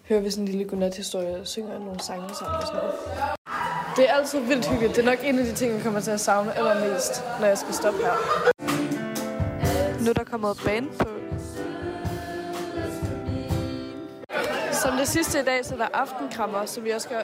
[0.10, 2.96] hører vi sådan en lille godnat-historie og synger nogle sange sammen og sådan noget.
[3.98, 4.96] Det er altid vildt hyggeligt.
[4.96, 7.58] Det er nok en af de ting, jeg kommer til at savne allermest, når jeg
[7.58, 8.14] skal stoppe her.
[10.04, 11.19] Nu er der kommet band på.
[14.84, 17.22] Som det sidste i dag, så er der aftenkrammer, så vi også gør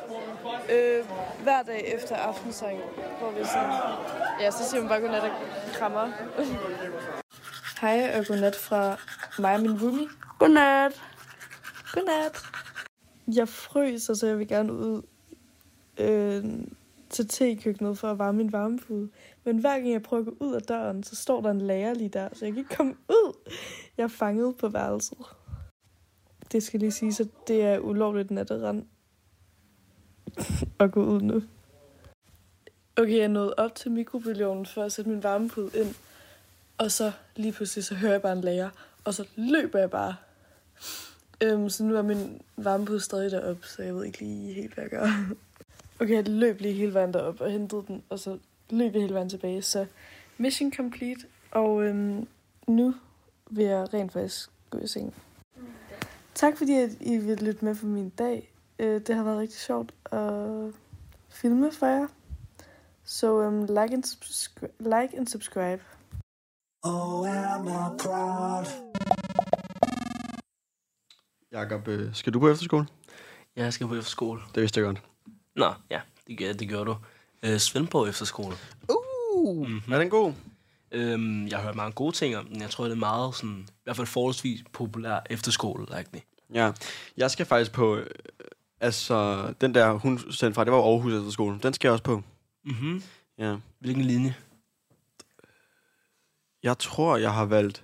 [0.73, 1.05] øh,
[1.43, 2.77] hver dag efter aftensang,
[3.19, 3.71] hvor vi sådan,
[4.41, 5.29] ja, så siger man bare godnat og
[5.73, 6.11] krammer.
[7.81, 8.97] Hej og godnat fra
[9.39, 10.07] mig og min roomie.
[10.39, 11.03] Godnat.
[11.93, 12.43] Godnat.
[13.27, 15.01] Jeg fryser, så jeg vil gerne ud
[15.97, 16.43] øh,
[17.09, 19.09] til tekøkkenet for at varme min varmepude.
[19.43, 21.93] Men hver gang jeg prøver at gå ud af døren, så står der en lærer
[21.93, 23.51] lige der, så jeg kan ikke komme ud.
[23.97, 25.17] Jeg er fanget på værelset.
[26.51, 28.86] Det skal lige sige, så det er ulovligt natterand
[30.79, 31.43] at gå ud nu.
[32.97, 35.95] Okay, jeg nåede op til mikrobølgeovnen for at sætte min varmepude ind.
[36.77, 38.69] Og så lige pludselig, så hører jeg bare en lager.
[39.03, 40.15] og så løber jeg bare.
[41.41, 44.84] Øhm, så nu er min varmepude stadig deroppe, så jeg ved ikke lige helt, hvad
[44.84, 45.08] jeg gør.
[45.99, 48.38] Okay, jeg løb lige hele vejen derop og hentede den, og så
[48.69, 49.62] løb jeg hele vejen tilbage.
[49.62, 49.86] Så
[50.38, 52.27] mission complete, og øhm,
[52.67, 52.95] nu
[53.49, 55.13] vil jeg rent faktisk gå i seng.
[56.36, 58.54] Tak fordi at I vil lytte med på min dag.
[58.80, 60.74] Øh, Det har været rigtig sjovt at
[61.30, 62.08] filme for jer.
[63.04, 65.84] Så um, like, and subscri- like and subscribe.
[66.84, 68.65] Oh, am I proud?
[71.52, 72.88] Jakob, øh, skal du på efterskole?
[73.56, 74.41] Ja, jeg skal på efterskole.
[74.56, 75.02] Det vidste jeg godt.
[75.56, 76.95] Nå, ja, det, gør- det gør du.
[77.43, 78.56] Øh, Svendborg efterskole.
[78.89, 79.93] Uh, mm-hmm.
[79.93, 80.34] er den god?
[80.95, 82.62] Øhm, jeg har hørt mange gode ting om den.
[82.62, 86.19] Jeg tror, det er meget sådan, i hvert fald forholdsvis populær efterskole -agtig.
[86.53, 86.71] Ja,
[87.17, 87.95] jeg skal faktisk på...
[87.95, 88.08] Øh,
[88.79, 91.60] altså, den der, hun sendte fra, det var Aarhus Efterskole.
[91.63, 92.23] Den skal jeg også på.
[92.65, 93.03] Mhm.
[93.38, 93.55] Ja.
[93.79, 94.36] Hvilken linje?
[96.63, 97.84] Jeg tror, jeg har valgt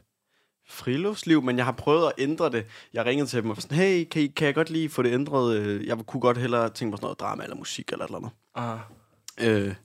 [0.68, 2.66] friluftsliv, men jeg har prøvet at ændre det.
[2.94, 5.02] Jeg ringede til dem og var sådan, hey, kan, I, kan jeg godt lige få
[5.02, 5.56] det ændret?
[5.58, 8.18] Øh, Jeg kunne godt hellere tænke mig sådan noget drama eller musik eller et eller
[8.18, 8.32] andet.
[8.56, 8.80] Ah.
[9.68, 9.76] Øh,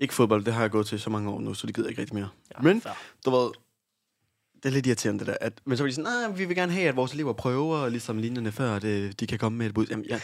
[0.00, 1.90] ikke fodbold, det har jeg gået til så mange år nu, så det gider jeg
[1.90, 2.28] ikke rigtig mere.
[2.56, 2.82] Ja, men,
[3.24, 3.50] du ved,
[4.62, 5.36] det er lidt irriterende det der.
[5.40, 7.88] At, men så var de sådan, nej, vi vil gerne have, at vores elever prøver,
[7.88, 9.86] ligesom lignende før, at øh, de kan komme med et bud.
[9.86, 10.20] Jamen, jeg,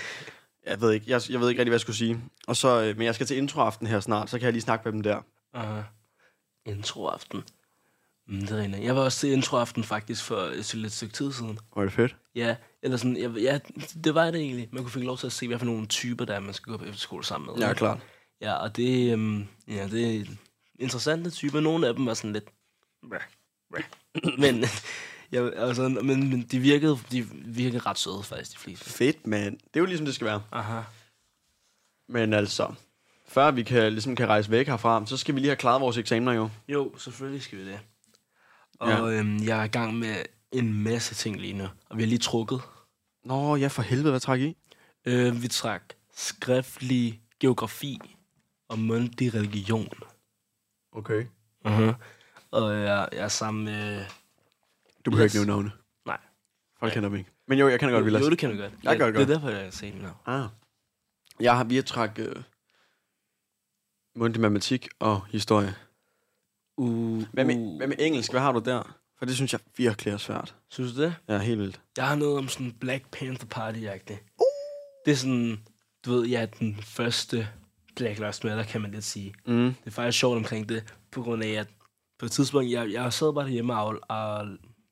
[0.67, 2.21] jeg, ved ikke, jeg, jeg ved ikke rigtig, hvad jeg skulle sige.
[2.47, 4.83] Og så, øh, men jeg skal til introaften her snart, så kan jeg lige snakke
[4.85, 5.21] med dem der.
[5.57, 5.85] Uh,
[6.67, 7.43] introaften.
[8.29, 8.79] Mm, det er.
[8.79, 11.59] Jeg var også til introaften faktisk for et lidt stykke tid siden.
[11.77, 12.17] Var det fedt?
[12.35, 13.59] Ja, eller sådan, jeg, ja,
[14.05, 14.69] det var det egentlig.
[14.73, 16.73] Man kunne fik lov til at se, hvad for nogle typer, der er, man skal
[16.73, 17.67] gå på efterskole sammen med.
[17.67, 17.99] Ja, klart.
[18.41, 20.25] Ja, og det, øhm, ja, det er
[20.79, 21.61] interessante typer.
[21.61, 22.45] Nogle af dem var sådan lidt...
[24.39, 24.65] men,
[25.33, 28.91] ja, altså, men, men de, virkede, de virkede ret søde, faktisk, de fleste.
[28.91, 29.59] Fedt, mand.
[29.59, 30.43] Det er jo ligesom, det skal være.
[30.53, 30.81] Aha.
[32.09, 32.75] Men altså,
[33.29, 35.97] før vi kan, ligesom kan rejse væk herfra, så skal vi lige have klaret vores
[35.97, 36.49] eksamener jo.
[36.69, 37.81] Jo, selvfølgelig skal vi det.
[38.81, 39.07] Og Ja.
[39.19, 40.17] øhm, jeg er i gang med
[40.53, 41.65] en masse ting lige nu.
[41.91, 42.61] Og vi har lige trukket.
[43.25, 44.57] Nå, ja, for helvede, hvad træk I?
[45.05, 45.83] Øh, vi trak
[46.17, 48.16] skriftlig geografi
[48.69, 49.89] og mundtlig religion.
[50.93, 51.27] Okay.
[51.67, 51.95] Uh-huh.
[52.51, 54.05] Og jeg, jeg er sammen med...
[55.05, 55.73] Du behøver ikke nævne navne.
[56.07, 56.19] Nej.
[56.79, 57.31] Folk kender dem ikke.
[57.49, 58.23] Men jo, jeg kan godt Vilas.
[58.23, 58.73] jo, det kan du godt.
[58.83, 59.29] Jeg Ja, gør det det er godt.
[59.29, 60.17] derfor, jeg sagde mit navn.
[60.27, 60.49] Ah.
[61.41, 62.37] Jeg har vi har træk øh,
[64.17, 65.75] mundtlig matematik og historie.
[66.77, 67.77] Uh, Hvad med, uh.
[67.77, 68.31] hvad med engelsk?
[68.31, 68.97] Hvad har du der?
[69.19, 70.55] For det synes jeg virkelig er svært.
[70.69, 71.15] Synes du det?
[71.29, 71.81] Ja, helt vildt.
[71.97, 74.35] Jeg har noget om sådan Black Panther Party-agtigt.
[74.39, 74.45] Uh.
[75.07, 75.61] Det er sådan,
[76.05, 77.49] du ved, jeg er den første
[77.97, 79.35] Black Lives Matter, kan man lidt sige.
[79.47, 79.55] Mm.
[79.55, 81.67] Det er faktisk sjovt omkring det, på grund af, at
[82.19, 84.47] på et tidspunkt, jeg, jeg sad bare derhjemme og, og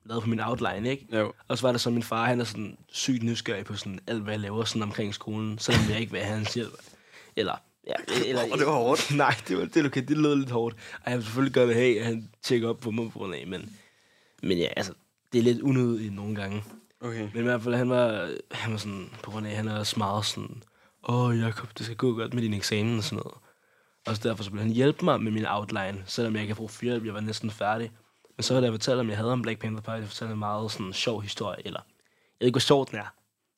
[0.05, 1.07] lavede på min outline, ikke?
[1.17, 1.33] Jo.
[1.47, 4.23] Og så var der så min far, han er sådan sygt nysgerrig på sådan alt,
[4.23, 6.73] hvad jeg laver sådan omkring skolen, selvom jeg ikke have hans hjælp.
[7.35, 7.55] Eller,
[7.87, 7.93] ja,
[8.29, 8.43] eller...
[8.51, 9.11] Åh, det var hårdt.
[9.15, 10.75] Nej, det var, det er okay, det lød lidt hårdt.
[11.03, 13.47] Og jeg vil selvfølgelig godt have, at han tjekker op på mig på grund af,
[13.47, 13.75] men,
[14.43, 14.93] men ja, altså,
[15.33, 16.63] det er lidt unødigt nogle gange.
[17.01, 17.29] Okay.
[17.33, 19.79] Men i hvert fald, han var, han var sådan, på grund af, at han er
[19.79, 20.63] også meget sådan,
[21.05, 23.37] åh, Jacob, det skal gå godt med din eksamen og sådan noget.
[24.07, 26.57] Og så derfor så ville han hjælpe mig med min outline, selvom jeg ikke har
[26.57, 27.91] brugt hjælp, jeg var næsten færdig.
[28.37, 30.39] Men så havde jeg fortalt, om jeg havde om Black Panther Party, jeg fortalte en
[30.39, 33.13] meget sådan sjov historie, eller jeg ved ikke, hvor sjov den er,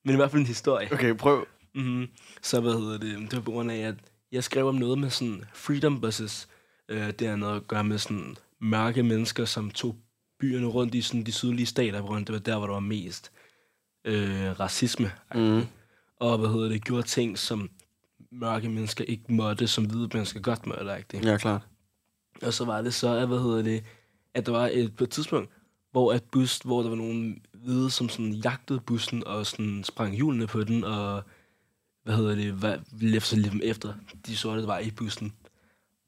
[0.06, 0.94] men i hvert fald en historie.
[0.94, 1.48] Okay, prøv.
[1.76, 2.08] Mm-hmm.
[2.42, 3.96] Så hvad hedder det, det var på grund af, at
[4.32, 6.48] jeg skrev om noget med sådan freedom buses.
[6.90, 9.96] Øh, det har noget at gøre med sådan mørke mennesker, som tog
[10.40, 13.32] byerne rundt i sådan de sydlige stater, af, det var der, hvor der var mest
[14.06, 15.12] øh, racisme.
[15.36, 15.62] Mm.
[16.20, 17.70] Og hvad hedder det, gjorde ting, som
[18.32, 20.98] mørke mennesker ikke måtte, som hvide mennesker godt måtte.
[21.14, 21.30] Ikke?
[21.30, 21.62] Ja, klart.
[22.42, 23.84] Og så var det så, at, hvad hedder det,
[24.34, 25.50] at der var et, på et tidspunkt,
[25.92, 30.16] hvor et bus, hvor der var nogle hvide, som sådan jagtede bussen og sådan sprang
[30.16, 31.24] hjulene på den, og
[32.04, 33.94] hvad hedder det, var, ville efter lidt efter
[34.26, 35.34] de sorte, der var i bussen.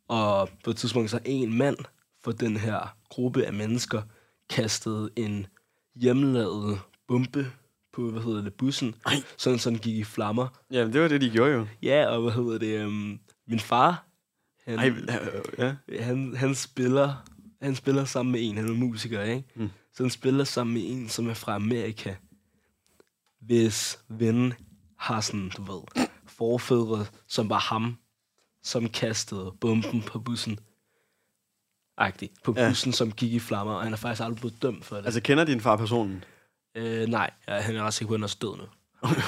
[0.07, 1.77] Og på et tidspunkt så en mand
[2.23, 4.01] for den her gruppe af mennesker
[4.49, 5.47] kastede en
[5.95, 7.51] hjemmelavet bombe
[7.93, 9.13] på, hvad hedder det, bussen, Ej.
[9.37, 10.47] sådan så den gik i flammer.
[10.71, 11.67] Jamen, det var det, de gjorde jo.
[11.81, 14.05] Ja, og hvad hedder det, um, min far,
[14.65, 14.93] han, Ej,
[15.57, 16.01] ja.
[16.03, 17.15] han, han spiller
[17.61, 19.43] han spiller sammen med en, han er musiker, ikke?
[19.55, 19.69] Mm.
[19.93, 22.15] Så han spiller sammen med en, som er fra Amerika.
[23.41, 24.53] Hvis ven
[24.97, 27.97] har sådan, du ved, forfædre, som var ham,
[28.63, 30.59] som kastede bomben på bussen.
[31.97, 32.33] Agtigt.
[32.43, 32.69] På Ja.
[32.69, 35.05] bussen, som gik i flammer, og han er faktisk aldrig blevet dømt for det.
[35.05, 36.23] Altså, kender din far personen?
[36.75, 38.63] Øh, nej, ja, han er ret sikker på, at han er død nu.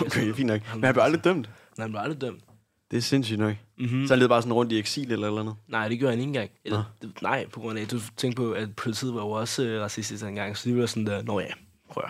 [0.06, 0.62] Okay, fint nok.
[0.74, 1.50] Men han blev aldrig dømt.
[1.78, 2.44] Nej, han blev aldrig dømt.
[2.92, 3.56] Det er sindssygt nok.
[3.78, 4.08] Mhm.
[4.08, 5.56] Så han levede bare sådan rundt i eksil eller eller andet.
[5.68, 6.50] Nej, det gjorde han ikke engang.
[6.66, 9.82] Eller, det, nej, på grund af, du tænker på, at politiet var jo også øh,
[9.82, 11.54] racistisk engang, så de var sådan der, nå ja,
[11.90, 12.04] prøv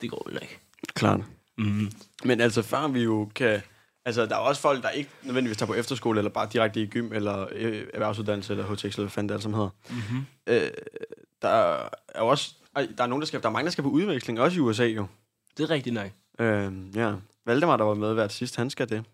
[0.00, 0.58] det går vel ikke.
[0.94, 1.20] Klart.
[1.58, 1.90] Mm.
[2.24, 3.60] Men altså, før vi jo kan...
[4.04, 6.86] Altså, der er også folk, der ikke nødvendigvis tager på efterskole, eller bare direkte i
[6.86, 9.68] gym, eller øh, erhvervsuddannelse, eller HTX, eller hvad fanden det alt som hedder.
[9.90, 10.26] Mhm.
[10.46, 10.70] Øh,
[11.42, 12.54] der er jo også...
[12.76, 13.42] Ej, der er nogen, der skal...
[13.42, 15.06] Der er mange, der skal på udveksling, også i USA jo.
[15.56, 16.10] Det er rigtigt nok.
[16.38, 17.14] Øh, ja.
[17.46, 19.04] Valdemar, der var med hvert sidst, han skal det.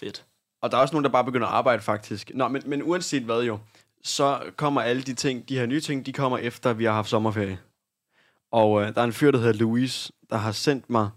[0.00, 0.26] Fedt.
[0.62, 2.30] Og der er også nogen, der bare begynder at arbejde, faktisk.
[2.34, 3.58] Nå, men, men uanset hvad jo,
[4.02, 7.08] så kommer alle de ting, de her nye ting, de kommer efter, vi har haft
[7.08, 7.58] sommerferie.
[8.50, 11.10] Og øh, der er en fyr, der hedder Louise, der har sendt mig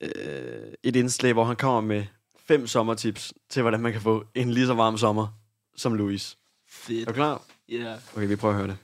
[0.00, 2.04] øh, et indslag, hvor han kommer med
[2.36, 5.28] fem sommertips til, hvordan man kan få en lige så varm sommer
[5.76, 6.36] som Louise.
[6.68, 7.00] Fedt.
[7.00, 7.42] Er du klar?
[7.68, 7.96] Ja.
[8.16, 8.76] Okay, vi prøver at høre det.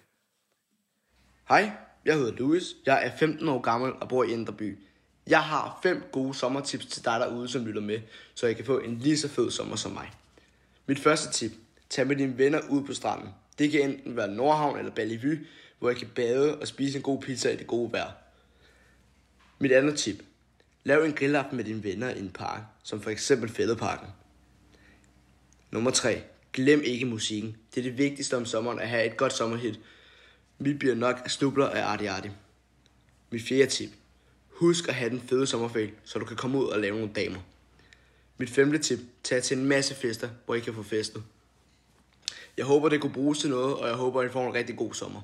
[1.48, 1.70] Hej,
[2.04, 2.64] jeg hedder Louis.
[2.86, 4.78] Jeg er 15 år gammel og bor i Indreby.
[5.26, 8.00] Jeg har fem gode sommertips til dig derude, som lytter med,
[8.34, 10.10] så I kan få en lige så fed sommer som mig.
[10.86, 11.52] Mit første tip.
[11.90, 13.28] Tag med dine venner ud på stranden.
[13.58, 15.38] Det kan enten være Nordhavn eller Bellevue,
[15.78, 18.10] hvor I kan bade og spise en god pizza i det gode vejr.
[19.58, 20.22] Mit andet tip.
[20.84, 24.08] Lav en grillaften med dine venner i en park, som for eksempel Fældeparken.
[25.70, 26.22] Nummer 3.
[26.52, 27.56] Glem ikke musikken.
[27.74, 29.80] Det er det vigtigste om sommeren at have et godt sommerhit.
[30.60, 32.30] Mit bliver nok af snubler af Arti Arti.
[33.30, 33.90] Mit fjerde tip.
[34.48, 37.38] Husk at have den fede sommerferie, så du kan komme ud og lave nogle damer.
[38.38, 38.98] Mit femte tip.
[39.22, 41.22] Tag til en masse fester, hvor I kan få festet.
[42.56, 44.94] Jeg håber, det kunne bruges til noget, og jeg håber, I får en rigtig god
[44.94, 45.20] sommer.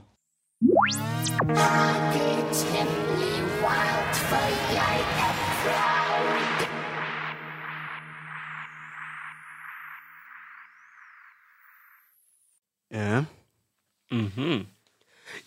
[12.90, 13.24] Ja.
[14.10, 14.66] Mhm.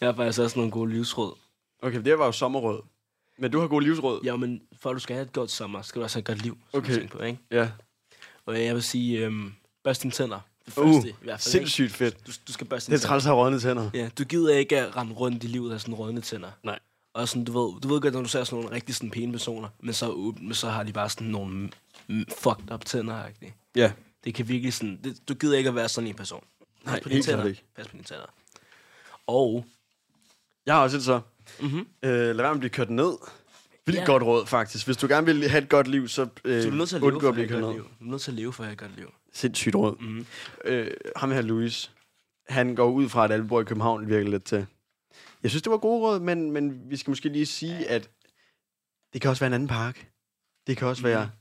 [0.02, 1.34] Jeg har faktisk også nogle gode livsråd.
[1.82, 2.82] Okay, det var jo sommerråd.
[3.40, 4.20] Men du har gode livsråd.
[4.24, 6.26] Ja, men for at du skal have et godt sommer, skal du også have et
[6.26, 6.58] godt liv.
[6.74, 7.08] Okay.
[7.08, 7.40] På, ikke?
[7.52, 7.70] Ja.
[8.46, 10.40] Og jeg vil sige, øhm, børst dine tænder.
[10.66, 11.96] Det Uh, første, i hvert fald, sindssygt ikke?
[11.96, 12.28] fedt.
[12.28, 13.90] Du, du skal børste Det er dine træls at have rådne tænder.
[13.94, 16.52] Ja, du gider ikke at rende rundt i livet af sådan rådne tænder.
[16.64, 16.80] Nej.
[17.14, 19.32] Og sådan, du ved, du ved godt, når du ser sådan nogle rigtig sådan pæne
[19.32, 21.70] personer, men så, men så har de bare sådan nogle
[22.42, 23.52] fucked up tænder -agtige.
[23.76, 23.92] Ja.
[24.24, 26.44] Det kan virkelig sådan, det, du gider ikke at være sådan en person.
[26.86, 27.46] Pas Nej, på dine tænder.
[27.46, 27.64] ikke.
[27.76, 28.26] Pas på dine tænder.
[29.28, 29.66] Og...
[30.68, 31.22] Jeg har også et så.
[31.62, 31.80] Mm-hmm.
[31.80, 33.14] Øh, lad være med at blive kørt ned.
[33.86, 34.06] Vildt Ja.
[34.06, 34.86] godt råd, faktisk.
[34.86, 36.96] Hvis du gerne vil have et godt liv, så, øh, Så du er nødt til
[36.96, 37.84] at leve for at blive kørt godt ned.
[37.84, 37.90] liv.
[38.00, 39.14] Du er nødt til at leve for at have et godt liv.
[39.34, 39.96] Sindssygt råd.
[40.00, 40.26] Mm-hmm.
[40.66, 41.92] Øh, ham her, Louis,
[42.50, 44.66] han går ud fra, at alle bor i København virkelig lidt til.
[45.44, 48.10] Jeg synes, det var gode råd, men, men vi skal måske lige sige, at
[49.14, 50.10] Det kan også være en anden park.
[50.68, 51.32] Det kan også være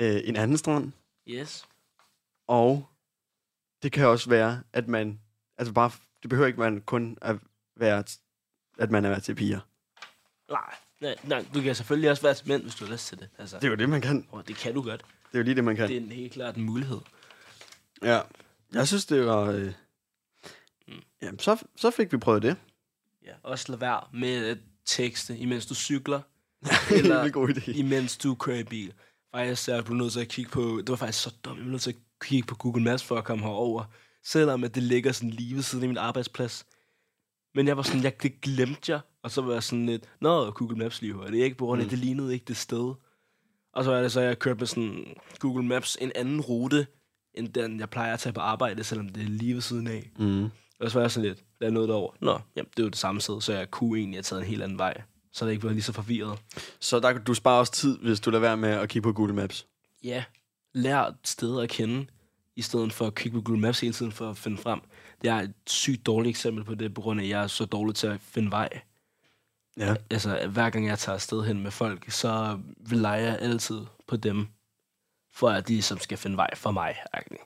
[0.00, 0.92] øh, en anden strand.
[1.28, 1.64] Yes.
[2.48, 2.86] Og
[3.82, 5.20] det kan også være, at man...
[5.58, 5.90] Altså bare...
[6.22, 7.36] Det behøver ikke man kun at
[7.76, 8.04] være...
[8.78, 9.60] At man er til piger.
[10.50, 13.18] Nej, nej, nej, du kan selvfølgelig også være til mænd, hvis du har lyst til
[13.18, 13.28] det.
[13.38, 14.26] Altså, Det er jo det, man kan.
[14.30, 15.00] Og det kan du godt.
[15.00, 15.88] Det er jo lige det, man kan.
[15.88, 17.00] Det er en helt klart en mulighed.
[18.02, 18.20] Ja.
[18.72, 19.40] Jeg synes, det var...
[19.50, 19.72] Øh...
[21.22, 22.56] Jamen, så, så fik vi prøvet det.
[23.24, 26.20] Ja, også lad være med at tekste, imens du cykler.
[26.88, 27.70] det er en god idé.
[27.70, 28.92] imens du kører i bil.
[29.34, 30.76] Faktisk så er du nødt til at kigge på...
[30.78, 31.58] Det var faktisk så dumt.
[31.58, 33.84] Jeg var nødt til at kigge på Google Maps for at komme herover.
[34.24, 36.66] Selvom at det ligger sådan lige ved siden af min arbejdsplads.
[37.54, 39.00] Men jeg var sådan, jeg det glemte jeg.
[39.22, 41.30] Og så var jeg sådan lidt, nå, Google Maps lige her.
[41.30, 41.90] Det er ikke på grund af, Mm.
[41.90, 42.94] det lignede ikke det sted.
[43.72, 46.86] Og så er det så, jeg kørte med sådan Google Maps en anden rute,
[47.34, 50.10] end den, jeg plejer at tage på arbejde, selvom det er lige ved siden af.
[50.18, 50.44] Mm.
[50.80, 52.16] Og så var jeg sådan lidt, der er noget derovre.
[52.20, 54.48] Nå, jamen, det er jo det samme sted, så jeg kunne egentlig have taget en
[54.48, 55.02] helt anden vej.
[55.32, 56.38] Så det ikke var lige så forvirret.
[56.80, 59.34] Så der, du sparer også tid, hvis du lader være med at kigge på Google
[59.34, 59.66] Maps.
[60.04, 60.24] Ja,
[60.74, 62.06] lær steder at kende,
[62.56, 64.80] i stedet for at kigge på Google Maps hele tiden for at finde frem.
[65.24, 67.64] Det er et sygt dårligt eksempel på det, på grund af, at jeg er så
[67.64, 68.68] dårlig til at finde vej.
[69.76, 69.94] Ja.
[70.10, 72.58] Altså, hver gang jeg tager afsted hen med folk, så
[72.92, 74.46] relejer jeg altid på dem,
[75.32, 76.96] for at de som skal finde vej for mig.
[77.14, 77.38] Egentlig.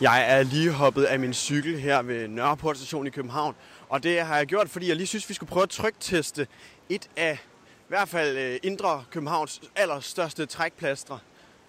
[0.00, 3.54] Jeg er lige hoppet af min cykel her ved Nørreport station i København.
[3.88, 6.46] Og det har jeg gjort, fordi jeg lige synes, vi skulle prøve at trykteste
[6.88, 11.18] et af i hvert fald øh, Indre Københavns allerstørste trækplastre.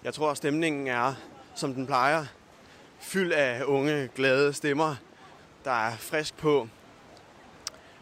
[0.04, 1.14] Jeg tror, stemningen er,
[1.54, 2.26] som den plejer,
[3.04, 4.96] fyldt af unge, glade stemmer,
[5.64, 6.68] der er frisk på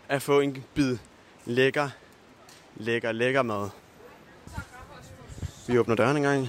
[0.08, 0.98] at få en bid
[1.44, 1.90] lækker,
[2.76, 3.68] lækker, lækker mad.
[5.68, 6.48] Vi åbner døren en gang.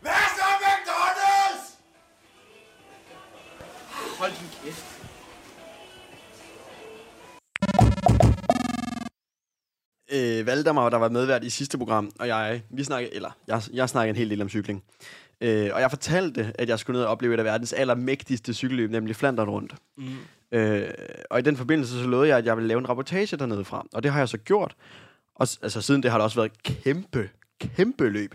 [0.00, 1.76] Hvad så, McDonald's?
[4.18, 5.05] Hold din kæft.
[10.16, 13.88] Øh, Valdemar, der var medvært i sidste program, og jeg, vi snakkede, eller jeg, jeg
[13.88, 14.82] snakkede en hel del om cykling.
[15.40, 18.90] Øh, og jeg fortalte, at jeg skulle ned og opleve et af verdens allermægtigste cykelløb,
[18.90, 19.74] nemlig Flandern rundt.
[19.96, 20.04] Mm.
[20.52, 20.88] Øh,
[21.30, 23.86] og i den forbindelse så lovede jeg, at jeg ville lave en rapportage dernede fra.
[23.92, 24.76] Og det har jeg så gjort.
[25.34, 28.34] Og altså, siden det har der også været et kæmpe, kæmpe løb.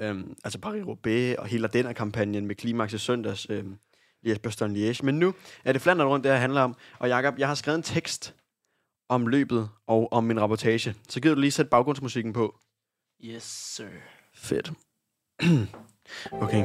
[0.00, 3.46] Øhm, altså Paris-Roubaix og hele den kampagnen med Klimaks i søndags.
[3.50, 3.76] Øhm,
[4.26, 5.02] Liège-Bastogne-Liège.
[5.02, 6.76] Men nu er det Flandern rundt, det her handler om.
[6.98, 8.34] Og Jacob, jeg har skrevet en tekst
[9.10, 10.94] om løbet og om min rapportage.
[11.08, 12.58] Så gider du lige sætte baggrundsmusikken på.
[13.24, 13.84] Yes, sir.
[14.34, 14.72] Fedt.
[16.44, 16.64] okay.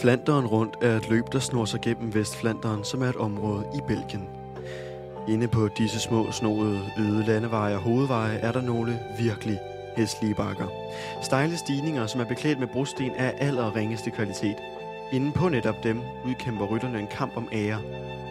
[0.00, 3.80] Flanderen rundt er et løb, der snor sig gennem Vestflanderen, som er et område i
[3.88, 4.28] Belgien.
[5.28, 9.58] Inde på disse små, snoede, øde landeveje og hovedveje er der nogle virkelig
[9.96, 10.68] hæslige bakker.
[11.22, 14.56] Stejle stigninger, som er beklædt med brosten af aller ringeste kvalitet.
[15.12, 17.82] Inden på netop dem udkæmper rytterne en kamp om ære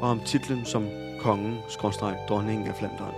[0.01, 3.13] og om titlen som kongen, skråstreg, dronningen af Flandern.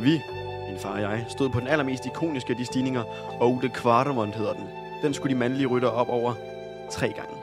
[0.00, 0.20] Vi,
[0.68, 3.02] min far og jeg, stod på den allermest ikoniske af de stigninger,
[3.40, 4.64] og de Quartemont hedder den.
[5.02, 6.34] Den skulle de mandlige rytter op over
[6.90, 7.34] tre gange.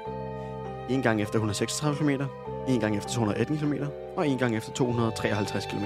[0.90, 2.24] En gang efter 136 km,
[2.68, 3.74] en gang efter 218 km,
[4.18, 5.86] og en gang efter 253 km.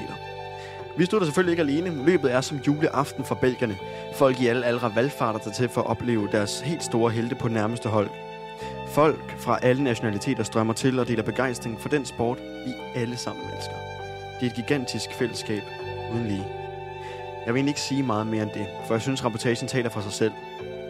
[0.98, 2.06] Vi stod der selvfølgelig ikke alene.
[2.06, 3.78] Løbet er som juleaften for belgierne.
[4.16, 7.48] Folk i alle aldre valgfarter sig til for at opleve deres helt store helte på
[7.48, 8.10] nærmeste hold.
[8.88, 13.46] Folk fra alle nationaliteter strømmer til og deler begejstring for den sport, vi alle sammen
[13.56, 13.83] elsker.
[14.44, 15.64] Det er et gigantisk fællesskab
[16.14, 16.48] uden lige.
[17.46, 20.02] Jeg vil egentlig ikke sige meget mere end det, for jeg synes, rapportagen taler for
[20.02, 20.32] sig selv.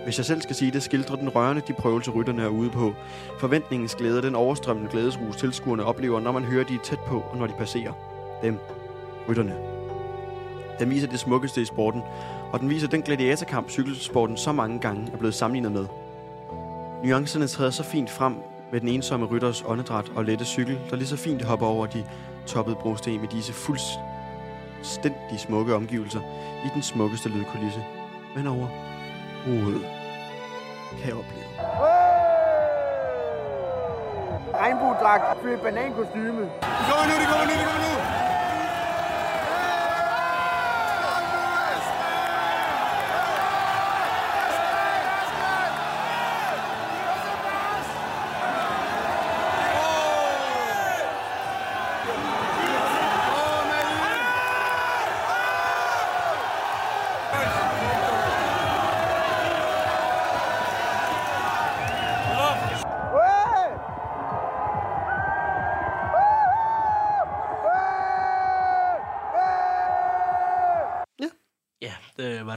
[0.03, 2.93] Hvis jeg selv skal sige det, skildrer den rørende de prøvelser, rytterne er ude på.
[3.39, 7.37] Forventningens glæde den overstrømmende glædesrus, tilskuerne oplever, når man hører, de er tæt på, og
[7.37, 7.93] når de passerer.
[8.43, 8.59] Dem.
[9.29, 9.55] Rytterne.
[10.79, 12.01] Den viser det smukkeste i sporten,
[12.51, 15.85] og den viser den gladiatorkamp, cykelsporten så mange gange er blevet sammenlignet med.
[17.03, 18.35] Nuancerne træder så fint frem
[18.71, 22.03] med den ensomme rytters åndedræt og lette cykel, der lige så fint hopper over de
[22.47, 26.21] toppede brosten med disse fuldstændig smukke omgivelser
[26.65, 27.85] i den smukkeste lydkulisse.
[28.35, 28.67] Men over
[29.45, 29.85] hovedet
[30.99, 31.45] kan jeg opleve.
[34.53, 36.41] Regnbuedragt, fyldt banankostyme.
[36.41, 36.49] De
[36.89, 38.22] kommer nu, de kommer nu, de kommer nu.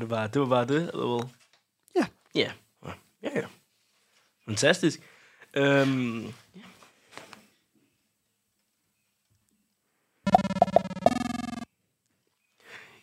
[0.07, 1.29] det var, det var bare det, eller hvad?
[1.97, 2.07] Ja.
[2.35, 2.53] Ja.
[3.23, 3.47] Ja, ja.
[4.45, 5.01] Fantastisk.
[5.55, 6.33] Øhm,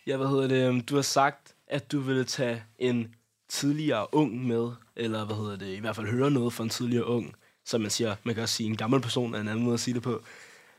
[0.07, 0.17] ja.
[0.17, 0.67] Hvad hedder det?
[0.67, 3.15] Øhm, du har sagt, at du ville tage en
[3.49, 7.05] tidligere ung med, eller hvad hedder det, i hvert fald høre noget fra en tidligere
[7.05, 7.35] ung,
[7.65, 9.79] som man siger, man kan også sige en gammel person, er en anden måde at
[9.79, 10.23] sige det på.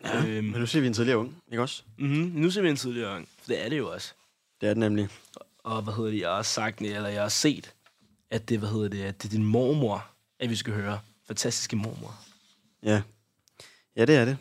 [0.04, 1.82] Ja, øhm, men nu siger vi en tidligere ung, ikke også?
[1.98, 4.14] Mhm, nu siger vi en tidligere ung, for det er det jo også.
[4.60, 5.08] Det er det nemlig.
[5.64, 7.74] Og hvad hedder det, jeg har også sagt, eller jeg har set,
[8.30, 10.06] at det, hvad hedder det, at det er din mormor,
[10.38, 11.00] at vi skal høre.
[11.26, 12.14] Fantastiske mormor.
[12.82, 13.02] Ja.
[13.96, 14.38] Ja, det er det.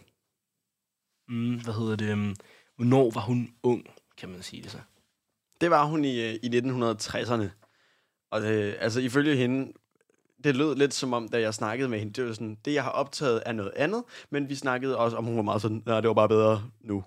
[1.28, 2.36] Mm, hvad hedder det, øhm,
[2.76, 4.78] hvornår var hun ung, kan man sige det så?
[5.62, 7.50] Det var hun i, øh, i 1960'erne.
[8.32, 9.74] Og det, altså ifølge hende,
[10.44, 12.84] det lød lidt som om, da jeg snakkede med hende, det var sådan, det jeg
[12.84, 16.02] har optaget er noget andet, men vi snakkede også om, hun var meget sådan, nej,
[16.02, 17.04] det var bare bedre nu.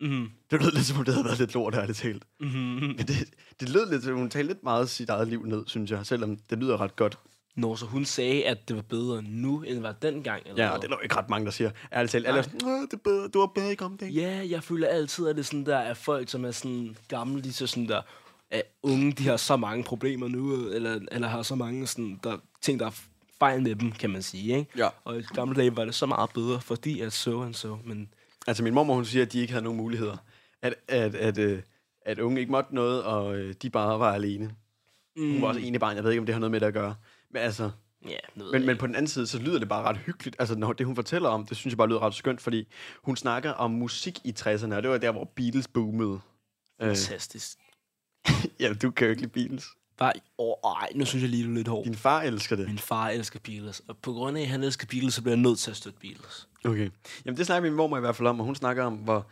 [0.00, 0.30] Mm-hmm.
[0.50, 2.24] Det lød lidt som om, det havde været lidt lort, ærligt talt.
[2.40, 2.60] Mm-hmm.
[2.80, 3.28] Men det,
[3.60, 6.36] det lød lidt, som hun talte lidt meget sit eget liv ned, synes jeg, selvom
[6.50, 7.18] det lyder ret godt.
[7.56, 10.42] Når så hun sagde, at det var bedre nu, end var dengang?
[10.46, 11.70] Eller Ja, og det er der jo ikke ret mange, der siger.
[11.92, 14.12] Ærligt talt, alle er sådan, "Åh, det er bedre, du var bedre i gamle dage.
[14.12, 17.42] Ja, jeg føler altid, at det er sådan der, at folk, som er sådan gamle,
[17.42, 18.02] de så sådan der,
[18.50, 22.36] at unge, de har så mange problemer nu, eller, eller har så mange sådan, der,
[22.62, 23.00] ting, der er
[23.38, 24.58] fejl med dem, kan man sige.
[24.58, 24.70] Ikke?
[24.76, 24.88] Ja.
[25.04, 28.08] Og i gamle dage var det så meget bedre, fordi at så and så, men
[28.46, 30.16] Altså min mormor, hun siger, at de ikke havde nogen muligheder.
[30.62, 31.62] At, at, at, øh,
[32.02, 34.54] at unge ikke måtte noget, og øh, de bare var alene.
[35.16, 35.32] Mm.
[35.32, 36.74] Hun var også ene barn, jeg ved ikke, om det har noget med det at
[36.74, 36.94] gøre.
[37.30, 37.70] Men altså...
[38.08, 38.18] Ja,
[38.52, 40.36] men, men på den anden side, så lyder det bare ret hyggeligt.
[40.38, 42.68] Altså, når det hun fortæller om, det synes jeg bare lyder ret skønt, fordi
[43.02, 46.20] hun snakker om musik i 60'erne, og det var der, hvor Beatles boomede.
[46.82, 47.58] Øh, fantastisk.
[48.60, 49.64] ja, du kan jo ikke lide Beatles.
[50.04, 51.84] Bare, åh, ej, nu synes jeg lige, du er lidt hård.
[51.84, 52.66] Din far elsker det.
[52.68, 55.42] Min far elsker Beatles, og på grund af, at han elsker Beatles, så bliver jeg
[55.42, 56.48] nødt til at støtte Beatles.
[56.64, 56.90] Okay.
[57.24, 59.26] Jamen, det snakker min mormor i hvert fald om, og hun snakker om, hvor,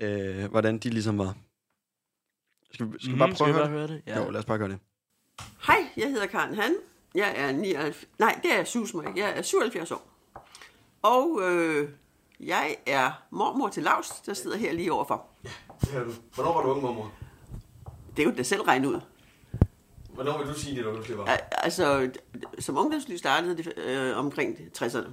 [0.00, 1.34] øh, hvordan de ligesom var.
[2.72, 3.88] Skal vi, skal vi Mhm, bare prøve at høre høre det?
[3.88, 4.02] det?
[4.06, 4.18] Ja.
[4.24, 4.78] Jo, lad os bare gøre det.
[5.66, 6.74] Hej, jeg hedder Karen Han.
[7.14, 8.04] Jeg er 79...
[8.18, 9.06] Nej, det er Susmøg.
[9.16, 10.10] Jeg er 77 år.
[11.02, 11.88] Og øh,
[12.40, 15.26] jeg er mormor til Lars, der sidder her lige overfor.
[15.80, 16.12] Det er du.
[16.34, 17.12] Hvornår var du ung, mormor?
[18.16, 19.00] Det er jo da selv regnet ud.
[20.18, 21.26] Hvornår vil du sige, det ungdomsliv var?
[21.52, 22.10] Altså,
[22.58, 25.08] som ungdomsliv startede det øh, omkring 60'erne.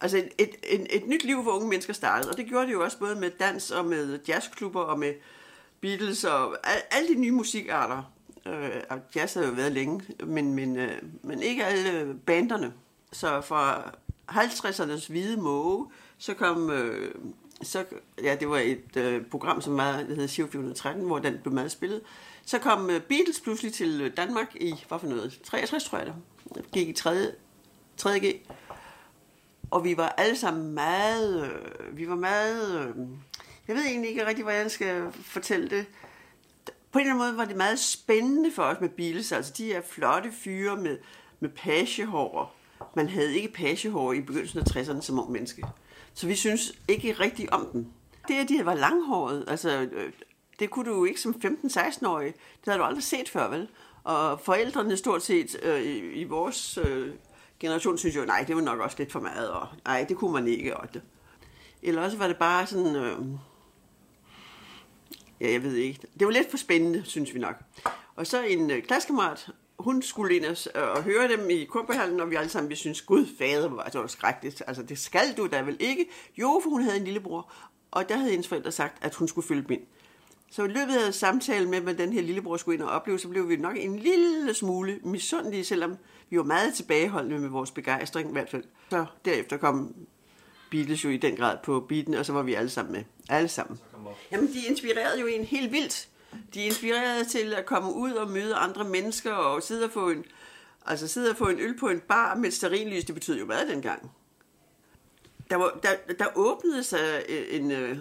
[0.00, 2.72] Altså, et, et, et, et nyt liv for unge mennesker startede, og det gjorde det
[2.72, 5.14] jo også både med dans og med jazzklubber og med
[5.80, 8.02] Beatles og al, alle de nye musikarter.
[8.46, 12.72] Øh, og jazz har jo været længe, men, men, øh, men ikke alle banderne.
[13.12, 13.90] Så fra
[14.30, 15.86] 50'ernes hvide måge,
[16.18, 16.70] så kom...
[16.70, 17.14] Øh,
[17.62, 17.84] så,
[18.22, 21.70] ja, det var et øh, program, som var, det hed 413, hvor den blev meget
[21.70, 22.00] spillet.
[22.50, 26.06] Så kom øh, Beatles pludselig til øh, Danmark i, hvad for noget, 63 tror jeg
[26.06, 26.14] det.
[26.72, 27.30] Gik i 3.
[28.02, 28.38] 3G.
[29.70, 32.96] Og vi var alle sammen meget, øh, vi var meget, øh,
[33.68, 35.86] jeg ved egentlig ikke rigtig, hvordan jeg skal fortælle det.
[36.92, 39.32] På en eller anden måde var det meget spændende for os med Beatles.
[39.32, 40.98] Altså de er flotte fyre med,
[41.40, 42.56] med pagehår.
[42.96, 45.64] Man havde ikke pagehår i begyndelsen af 60'erne som ung menneske.
[46.14, 47.86] Så vi synes ikke rigtig om dem.
[48.28, 50.12] Det, at de var langhåret, altså, øh,
[50.60, 52.34] det kunne du ikke som 15-16-årig.
[52.34, 53.68] Det havde du aldrig set før, vel?
[54.04, 57.14] Og forældrene stort set øh, i, i vores øh,
[57.60, 60.32] generation synes jo, nej, det var nok også lidt for meget, og nej, det kunne
[60.32, 60.76] man ikke.
[60.76, 61.02] Og det.
[61.82, 63.18] Eller også var det bare sådan, øh,
[65.40, 66.00] ja, jeg ved ikke.
[66.18, 67.56] Det var lidt for spændende, synes vi nok.
[68.16, 72.20] Og så en øh, klassekammerat, hun skulle ind og, øh, og høre dem i kurbehallen,
[72.20, 74.62] og vi alle sammen, vi synes, gud fader, hvor var det var skrækkeligt.
[74.66, 76.08] Altså, det skal du da vel ikke?
[76.38, 77.52] Jo, for hun havde en lillebror,
[77.90, 79.82] og der havde hendes forældre sagt, at hun skulle følge dem ind.
[80.50, 83.28] Så i løbet af samtalen med, hvad den her lillebror skulle ind og opleve, så
[83.28, 85.96] blev vi nok en lille smule misundelige, selvom
[86.30, 88.64] vi var meget tilbageholdende med vores begejstring i hvert fald.
[88.90, 89.94] Så derefter kom
[90.70, 93.04] Beatles jo i den grad på beaten, og så var vi alle sammen med.
[93.28, 93.80] Alle sammen.
[94.32, 96.08] Jamen, de inspirerede jo en helt vildt.
[96.54, 100.24] De inspirerede til at komme ud og møde andre mennesker og sidde og få en,
[100.86, 103.04] altså sidde og få en øl på en bar med et stearinlys.
[103.04, 104.10] Det betød jo meget dengang.
[105.50, 107.98] Der, var, der, der åbnede sig en, øh,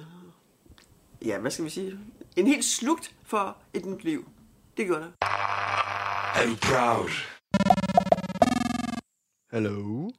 [1.26, 2.00] ja, hvad skal vi sige,
[2.40, 4.32] en helt slugt for et nyt liv.
[4.78, 5.12] Det gjorde der.
[6.42, 7.12] I'm proud.
[9.52, 10.10] Hallo?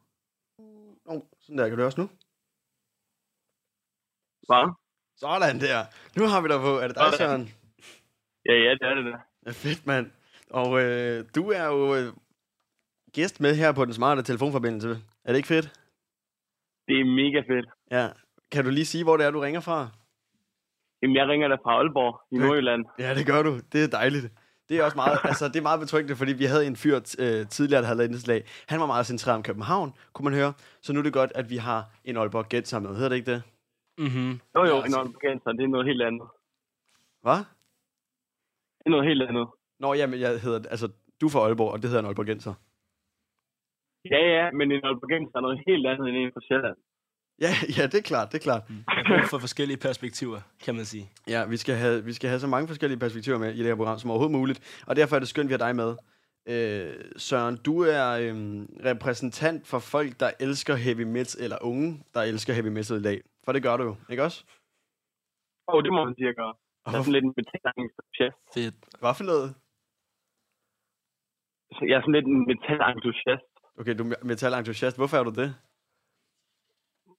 [1.04, 2.06] Oh, sådan der, kan du også nu?
[4.48, 4.74] Hvad?
[5.16, 5.80] Sådan der.
[6.18, 6.72] Nu har vi dig på.
[6.78, 7.12] Er det dig.
[7.18, 7.44] Søren?
[8.48, 9.18] Ja, ja, det er det der.
[9.46, 10.10] Ja, fedt, mand.
[10.50, 12.12] Og øh, du er jo øh,
[13.12, 14.88] gæst med her på den smarte telefonforbindelse.
[15.24, 15.66] Er det ikke fedt?
[16.88, 17.66] Det er mega fedt.
[17.90, 18.08] Ja.
[18.52, 19.88] Kan du lige sige, hvor det er, du ringer fra?
[21.02, 22.84] Jamen, jeg ringer da fra Aalborg i Nordjylland.
[22.98, 23.52] Ja, det gør du.
[23.72, 24.26] Det er dejligt.
[24.68, 27.48] Det er også meget, altså, det er meget betryggende, fordi vi havde en fyr øh,
[27.48, 28.40] tidligere, der havde lavet indslag.
[28.68, 30.52] Han var meget centreret om København, kunne man høre.
[30.82, 32.90] Så nu er det godt, at vi har en Aalborg Gæt med.
[32.96, 33.42] Hedder det ikke det?
[33.98, 34.32] Mm-hmm.
[34.54, 36.26] Jo, jo, Ja, altså- når bekendt det er noget helt andet.
[37.22, 37.40] Hvad?
[38.78, 39.46] Det er noget helt andet.
[39.78, 40.86] Nå, jamen, jeg hedder, altså,
[41.20, 42.54] du er fra Aalborg, og det hedder en Aalborg Genser.
[44.12, 46.76] Ja, ja, men en Aalborgenser er noget helt andet end en fra Sjælland.
[47.46, 48.62] Ja, ja, det er klart, det er klart.
[48.68, 51.04] Jeg har brug for forskellige perspektiver, kan man sige.
[51.28, 53.74] Ja, vi skal, have, vi skal have så mange forskellige perspektiver med i det her
[53.80, 54.84] program som overhovedet muligt.
[54.86, 55.90] Og derfor er det skønt, at vi har dig med.
[56.52, 62.22] Øh, Søren, du er øhm, repræsentant for folk, der elsker heavy metal, eller unge, der
[62.22, 63.18] elsker heavy metal i dag.
[63.44, 64.44] For det gør du jo, ikke også?
[65.68, 66.54] Åh, oh, det må man sige, at gøre.
[66.86, 68.38] Jeg er sådan lidt en metal-entusiast.
[68.54, 68.74] Fedt.
[69.00, 69.48] Hvad for noget?
[71.76, 73.50] Så Jeg er sådan lidt en metal-entusiast.
[73.80, 74.96] Okay, du er metal-entusiast.
[75.00, 75.50] Hvorfor er du det?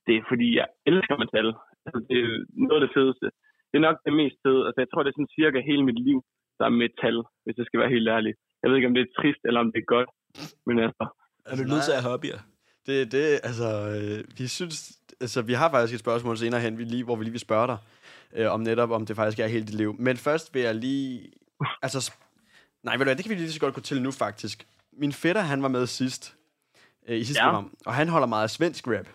[0.08, 1.50] Det er fordi, jeg elsker metal.
[1.86, 2.30] Altså, det er
[2.66, 3.28] noget af det fedeste.
[3.70, 4.62] Det er nok det mest fede.
[4.68, 6.20] Altså, jeg tror, det er sådan cirka hele mit liv,
[6.58, 8.34] der er metal, hvis jeg skal være helt ærlig.
[8.62, 10.10] Jeg ved ikke, om det er trist, eller om det er godt.
[10.68, 11.04] Men altså...
[11.50, 12.40] Er du nødt til at hobbyer?
[12.88, 14.76] Det, det, altså, øh, vi synes,
[15.26, 17.68] altså, vi har faktisk et spørgsmål senere hen, vi lige, hvor vi lige vil spørge
[17.72, 17.78] dig,
[18.38, 19.96] øh, om netop, om det faktisk er hele dit liv.
[20.00, 21.32] Men først vil jeg lige,
[21.86, 22.14] altså,
[22.84, 24.68] nej, ved du hvad, det kan vi lige så godt gå til nu, faktisk.
[24.94, 26.38] Min fætter, han var med sidst,
[27.08, 27.50] øh, i sidste Ja.
[27.50, 29.08] program, og han holder meget af svensk rap.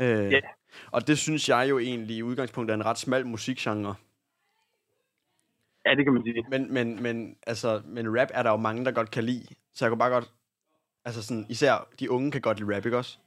[0.00, 0.40] Øh, Ja.
[0.90, 3.94] Og det synes jeg jo egentlig i udgangspunktet er en ret smal musikgenre.
[5.86, 6.44] Ja, det kan man sige.
[6.50, 9.46] Men, men, men, altså, men rap er der jo mange, der godt kan lide.
[9.72, 10.32] Så jeg kunne bare godt...
[11.04, 13.18] Altså sådan, især de unge kan godt lide rap, ikke også?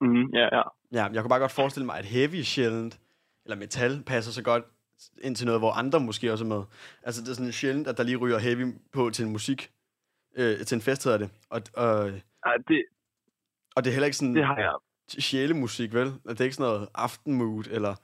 [0.00, 0.62] Mm, ja, ja.
[0.92, 3.00] Ja, jeg kunne bare godt forestille mig, at heavy sjældent,
[3.44, 4.64] eller metal, passer så godt
[5.22, 6.62] ind til noget, hvor andre måske også er med.
[7.02, 9.70] Altså, det er sådan sjældent, at der lige ryger heavy på til en musik.
[10.36, 11.30] Øh, til en fest hedder det.
[11.50, 12.10] Og, og,
[12.46, 12.84] ja, det,
[13.76, 14.34] og det er heller ikke sådan...
[14.34, 14.74] Det har jeg.
[15.08, 16.06] Sjælemusik, vel?
[16.06, 17.94] Det er ikke sådan noget aftenmood, eller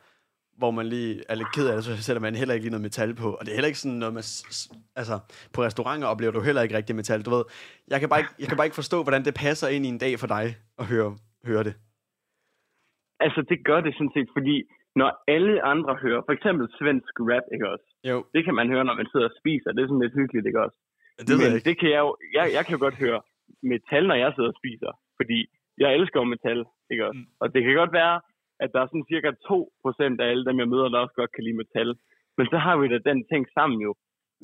[0.61, 2.89] hvor man lige er lidt ked af det, så sætter man heller ikke lige noget
[2.89, 3.29] metal på.
[3.39, 4.25] Og det er heller ikke sådan noget, man...
[5.01, 5.17] Altså,
[5.55, 7.23] på restauranter oplever du heller ikke rigtig metal.
[7.27, 7.45] Du ved,
[7.93, 10.03] jeg kan, bare ikke, jeg kan bare ikke forstå, hvordan det passer ind i en
[10.05, 10.45] dag for dig
[10.81, 11.11] at høre,
[11.51, 11.75] høre det.
[13.25, 14.57] Altså, det gør det sådan set, fordi
[15.01, 17.87] når alle andre hører, for eksempel svensk rap, ikke også?
[18.11, 18.17] Jo.
[18.35, 19.69] Det kan man høre, når man sidder og spiser.
[19.73, 20.79] Det er sådan lidt hyggeligt, ikke også?
[21.19, 21.69] Det Men jeg ikke.
[21.69, 23.21] det kan jeg jo, jeg, jeg kan jo godt høre
[23.73, 24.93] metal, når jeg sidder og spiser.
[25.19, 25.39] Fordi
[25.83, 26.61] jeg elsker jo metal,
[26.93, 27.23] ikke også?
[27.23, 27.31] Mm.
[27.43, 28.17] Og det kan godt være,
[28.63, 31.45] at der er sådan cirka 2% af alle dem, jeg møder, der også godt kan
[31.45, 31.91] lide metal.
[32.39, 33.93] Men så har vi da den ting sammen jo.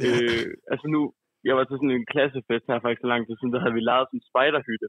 [0.04, 1.00] øh, altså nu,
[1.48, 3.76] jeg var til sådan en klassefest her for ikke så lang tid siden, der havde
[3.78, 4.88] vi lavet sådan en spejderhytte.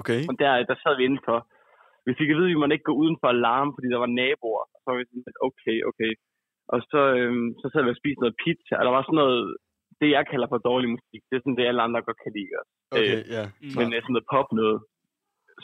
[0.00, 0.20] Okay.
[0.30, 1.38] Og der, der sad vi indenfor.
[2.08, 4.64] Vi fik at vide, at vi måtte ikke gå udenfor alarm, fordi der var naboer.
[4.72, 6.12] Og så var vi sådan lidt, okay, okay.
[6.74, 9.40] Og så, øhm, så sad vi og spiste noget pizza, og der var sådan noget,
[10.00, 11.22] det jeg kalder for dårlig musik.
[11.28, 12.52] Det er sådan det, alle andre godt kan lide.
[12.60, 12.72] også.
[12.96, 13.44] Okay, ja,
[13.76, 13.94] Men klart.
[13.94, 14.78] øh, sådan noget pop noget.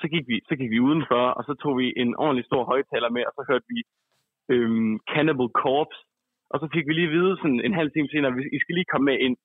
[0.05, 3.11] Så gik, vi, så gik vi udenfor, og så tog vi en ordentlig stor højtaler
[3.17, 3.79] med, og så hørte vi
[4.53, 6.01] øhm, Cannibal Corpse.
[6.53, 8.75] Og så fik vi lige at vide sådan en halv time senere, "Vi- I skal
[8.75, 9.37] lige komme med ind.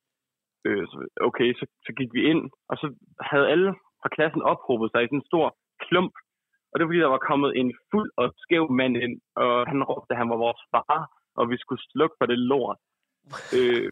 [0.66, 0.96] Øh, så,
[1.28, 2.86] okay, så, så gik vi ind, og så
[3.30, 3.70] havde alle
[4.02, 5.46] fra klassen ophobet sig i sådan en stor
[5.86, 6.14] klump.
[6.70, 9.78] Og det var fordi, der var kommet en fuld og skæv mand ind, og han
[9.90, 11.00] råbte, at han var vores far,
[11.38, 12.78] og vi skulle slukke for det lort.
[13.58, 13.86] øh,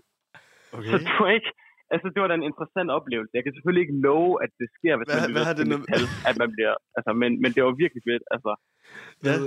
[0.76, 0.90] okay.
[1.18, 1.50] Så ikke...
[1.94, 3.32] Altså, det var da en interessant oplevelse.
[3.36, 6.04] Jeg kan selvfølgelig ikke love, at det sker, hvis Hvad- man hvad det nu- metal,
[6.28, 6.74] at man bliver...
[6.96, 8.24] Altså, men, men det var virkelig fedt.
[8.34, 8.50] Altså,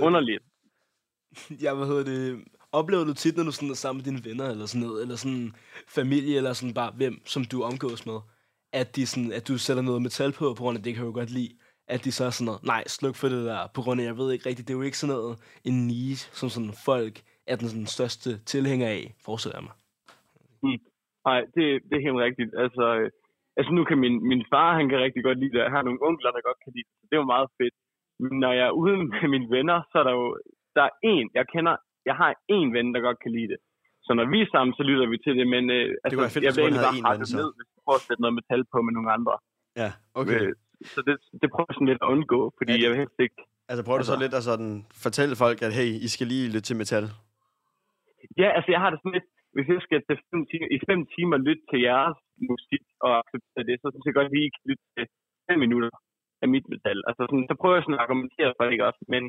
[0.08, 0.42] underligt.
[1.64, 2.44] Ja, hvad hedder det?
[2.72, 5.16] Oplever du tit, når du sådan er sammen med dine venner, eller sådan noget, eller
[5.16, 5.52] sådan
[5.98, 8.18] familie, eller sådan bare hvem, som du omgås med,
[8.72, 11.08] at, de sådan, at du sætter noget metal på, på grund af, det kan jeg
[11.12, 11.52] jo godt lide,
[11.88, 14.16] at de så er sådan noget, nej, sluk for det der, på grund af, jeg
[14.18, 17.56] ved ikke rigtigt, det er jo ikke sådan noget, en niche, som sådan folk er
[17.56, 19.72] den sådan største tilhænger af, forestiller jeg mig.
[20.62, 20.91] Mm.
[21.28, 22.50] Nej, det, det er helt rigtigt.
[22.64, 23.08] Altså, øh,
[23.58, 25.64] altså nu kan min, min far, han kan rigtig godt lide det.
[25.66, 26.94] Jeg har nogle onkler, der godt kan lide det.
[27.00, 27.74] Så det er jo meget fedt.
[28.22, 30.26] Men når jeg er ude med mine venner, så er der jo...
[30.76, 31.74] Der er en, jeg kender...
[32.08, 33.60] Jeg har en ven, der godt kan lide det.
[34.06, 35.46] Så når vi er sammen, så lytter vi til det.
[35.54, 37.36] Men øh, altså, kunne være fedt, jeg vil egentlig bare rette så.
[37.40, 39.34] ned, hvis jeg prøver at sætte noget metal på med nogle andre.
[39.82, 40.40] Ja, okay.
[40.40, 40.52] Øh,
[40.94, 43.38] så det, det prøver jeg sådan lidt at undgå, fordi jeg vil helst ikke...
[43.70, 44.72] Altså prøver du så Altså- lidt at sådan
[45.04, 47.04] fortælle folk, at hey, I skal lige lytte til metal?
[48.42, 51.00] Ja, altså jeg har det sådan lidt, hvis jeg skal til fem timer, i fem
[51.14, 52.18] timer lytte til jeres
[52.50, 55.04] musik og acceptere det, så synes jeg godt, at vi kan lytte til
[55.48, 55.90] fem minutter
[56.42, 56.98] af mit metal.
[57.08, 59.22] Altså sådan, så prøver jeg sådan at argumentere for det ikke også, men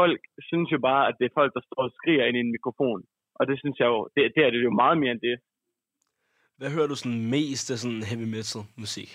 [0.00, 2.54] folk synes jo bare, at det er folk, der står og skriger ind i en
[2.56, 3.00] mikrofon.
[3.38, 5.36] Og det synes jeg jo, det, det er det jo meget mere end det.
[6.58, 9.10] Hvad hører du sådan mest af sådan heavy metal musik?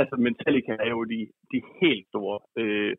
[0.00, 1.20] Altså Metallica er jo de,
[1.52, 2.38] de helt store.
[2.60, 2.92] Øh,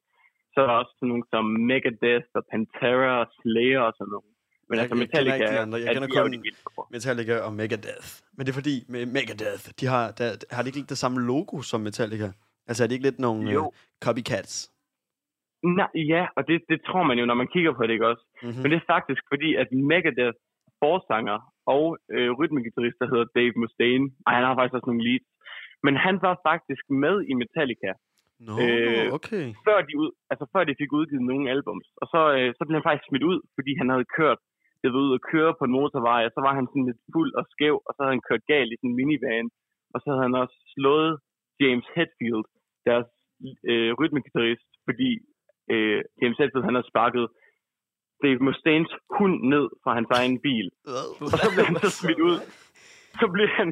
[0.52, 4.37] så er der også sådan nogle som Megadeth og Pantera og Slayer og sådan noget.
[4.70, 5.78] Men jeg, altså jeg Metallica ikke de er, andre.
[5.78, 6.88] Jeg er, kender er kun.
[6.96, 8.08] Metallica og Megadeth.
[8.36, 11.18] Men det er fordi, med Megadeth, de har, der, har de ikke lidt det samme
[11.32, 12.30] logo som Metallica?
[12.70, 13.62] Altså er de ikke lidt nogle Jo.
[13.66, 13.74] uh,
[14.06, 14.54] copycats?
[15.80, 18.24] Nej, ja, og det, det tror man jo, når man kigger på det, ikke også?
[18.28, 18.48] Mhm.
[18.48, 18.62] Mm-hmm.
[18.62, 20.38] Men det er faktisk fordi, at Megadeth
[20.84, 21.38] forsanger
[21.76, 25.28] og øh, rytmegitarrist, der hedder Dave Mustaine, og han har faktisk også nogle leads,
[25.86, 27.92] men han var faktisk med i Metallica,
[28.48, 29.46] Nå, Øh, okay.
[29.68, 31.88] før, de ud, altså før de fik udgivet nogle albums.
[32.02, 34.40] Og så, øh, så blev han faktisk smidt ud, fordi han havde kørt,
[34.88, 37.32] det var ud at køre på en motorvej, og så var han sådan lidt fuld
[37.40, 39.46] og skæv, og så havde han kørt galt i sådan en minivan,
[39.94, 41.14] og så havde han også slået
[41.62, 42.46] James Hetfield,
[42.90, 43.08] deres
[43.72, 45.10] øh, rytmegitarrist, fordi
[45.74, 47.26] øh, James Hetfield, han har sparket
[48.24, 50.68] Dave Mustaines hund ned fra hans egen bil.
[51.24, 52.38] Og så bliver han så smidt ud.
[53.22, 53.70] Så bliver han,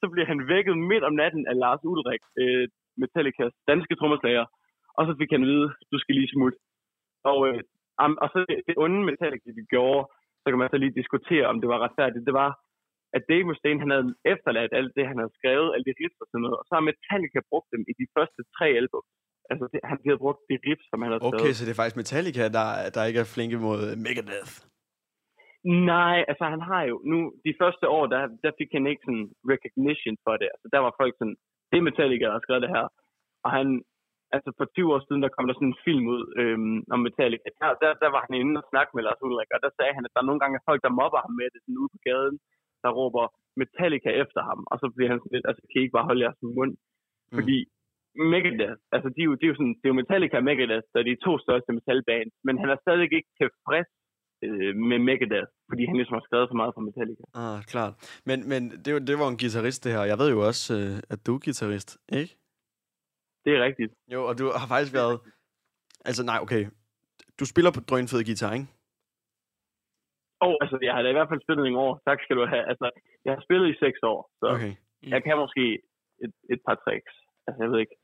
[0.00, 2.64] så bliver han vækket midt om natten af Lars Ulrik, øh,
[3.00, 4.46] Metallicas danske trommeslager.
[4.98, 6.58] Og så fik han at vide, du skal lige smutte.
[7.30, 7.60] Og, øh,
[8.22, 10.02] og så det, det onde Metallica, de gjorde,
[10.42, 12.28] så kan man så lige diskutere, om det var retfærdigt.
[12.28, 12.50] Det var,
[13.16, 16.26] at Dave Mustaine, han havde efterladt alt det, han havde skrevet, alle de riffs og
[16.28, 16.58] sådan noget.
[16.60, 19.04] Og så har Metallica brugt dem i de første tre album.
[19.50, 21.42] Altså, det, han havde brugt de riffs, som han havde skrevet.
[21.42, 22.66] Okay, så det er faktisk Metallica, der,
[22.96, 24.54] der ikke er flinke mod Megadeth.
[25.92, 29.26] Nej, altså han har jo nu, de første år, der, der fik han ikke sådan
[29.52, 30.48] recognition for det.
[30.54, 31.36] Altså der var folk sådan,
[31.70, 32.86] det er Metallica, der har skrevet det her.
[33.44, 33.66] Og han,
[34.34, 37.48] altså for 20 år siden, der kom der sådan en film ud øhm, om Metallica.
[37.60, 40.04] Der, der, der var han inde og snakke med Lars Ulrik, og der sagde han,
[40.06, 42.36] at der er nogle gange folk, der mobber ham med det sådan ude på gaden,
[42.82, 43.24] der råber
[43.60, 44.60] Metallica efter ham.
[44.70, 46.72] Og så bliver han sådan lidt, altså kan I ikke bare holde jeres mund?
[46.76, 47.36] Mm.
[47.38, 47.58] Fordi
[48.34, 50.86] Megadeth, altså de er jo, de er jo sådan, det er jo Metallica og Megadeth,
[50.92, 53.90] der er de to største metalbands, men han er stadig ikke tilfreds
[54.46, 57.24] øh, med Megadeth, fordi han ligesom har skrevet så meget for Metallica.
[57.44, 57.94] Ah, klart.
[58.28, 60.04] Men, men det, var, det var en guitarist, det her.
[60.12, 62.32] Jeg ved jo også, øh, at du er guitarist, ikke?
[63.44, 63.92] Det er rigtigt.
[64.14, 65.20] Jo, og du har faktisk været...
[66.08, 66.62] Altså, nej, okay.
[67.40, 68.68] Du spiller på drønfed guitar, ikke?
[70.46, 71.92] Og altså, jeg har da i hvert fald spillet i år.
[72.08, 72.64] Tak skal du have.
[72.72, 72.86] Altså,
[73.24, 74.72] jeg har spillet i seks år, så Okay.
[75.14, 75.64] jeg kan måske
[76.24, 77.14] et, et par tricks.
[77.46, 77.96] Altså, jeg ved ikke.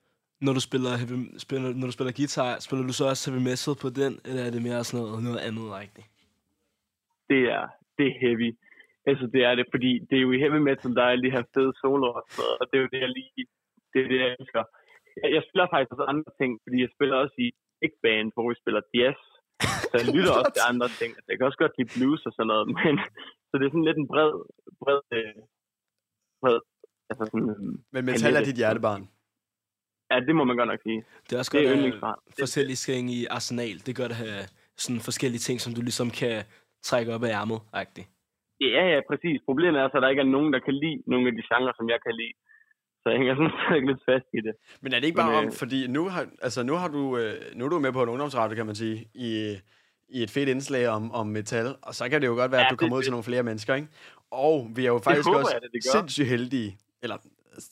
[0.47, 1.17] Når du spiller, heavy,
[1.47, 4.51] spiller, når du spiller guitar, spiller du så også heavy metal på den, eller er
[4.55, 6.07] det mere sådan noget, noget andet rigtigt?
[7.31, 7.65] Det er,
[7.99, 8.49] det er heavy.
[9.11, 11.35] Altså, det er det, fordi det er jo i heavy metal, der er alle de
[11.37, 12.23] her fede soloer,
[12.61, 13.47] og det er jo det, jeg lige...
[13.93, 14.65] Det er det, jeg elsker.
[15.21, 17.49] Jeg, jeg spiller faktisk også andre ting, fordi jeg spiller også i
[17.81, 19.21] big band, hvor vi spiller jazz.
[19.91, 21.11] Så jeg lytter også til andre ting.
[21.17, 22.95] Altså, jeg kan også godt lide blues og sådan noget, men
[23.49, 24.33] så det er sådan lidt en bred,
[24.83, 25.41] bred, øh,
[26.43, 26.59] bred
[27.11, 27.61] altså sådan, øh,
[27.95, 29.03] Men metal er dit hjertebarn.
[30.11, 31.01] Ja, det må man godt nok sige.
[31.27, 33.77] Det er også Det er godt at have forskellige ting i arsenal.
[33.87, 34.45] Det gør det at have
[34.85, 36.37] sådan forskellige ting, som du ligesom kan
[36.89, 38.07] trække op af ærmet, rigtigt.
[38.61, 39.39] Ja, ja, præcis.
[39.49, 41.75] Problemet er så, at der ikke er nogen, der kan lide nogle af de genrer,
[41.79, 42.35] som jeg kan lide.
[43.05, 44.55] Så jeg hænger sådan lidt fast i det.
[44.81, 47.19] Men er det ikke bare Men, om, øh, fordi nu har, altså nu har du,
[47.19, 49.57] øh, nu er du med på en ungdomsradio, kan man sige, i,
[50.09, 52.67] i et fedt indslag om, om metal, og så kan det jo godt være, Ja,
[52.67, 53.89] at du det kommer er ud til nogle flere mennesker, ikke?
[54.31, 55.99] Og vi er jo faktisk håber også jeg det gør.
[56.01, 57.17] sindssygt heldige, eller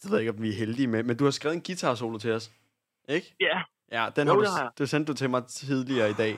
[0.05, 2.19] jeg ved ikke, om vi er heldige med, men du har skrevet en guitar solo
[2.19, 2.53] til os,
[3.09, 3.35] ikke?
[3.41, 3.63] Ja.
[3.93, 6.33] Ja, den Jo, har du, det har det sendte du til mig tidligere i dag.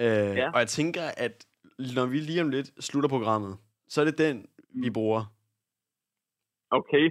[0.00, 0.50] Øh, Ja.
[0.52, 1.44] Og jeg tænker, at
[1.94, 3.56] når vi lige om lidt slutter programmet,
[3.88, 4.46] så er det den,
[4.82, 5.24] vi bruger.
[6.70, 7.10] Okay.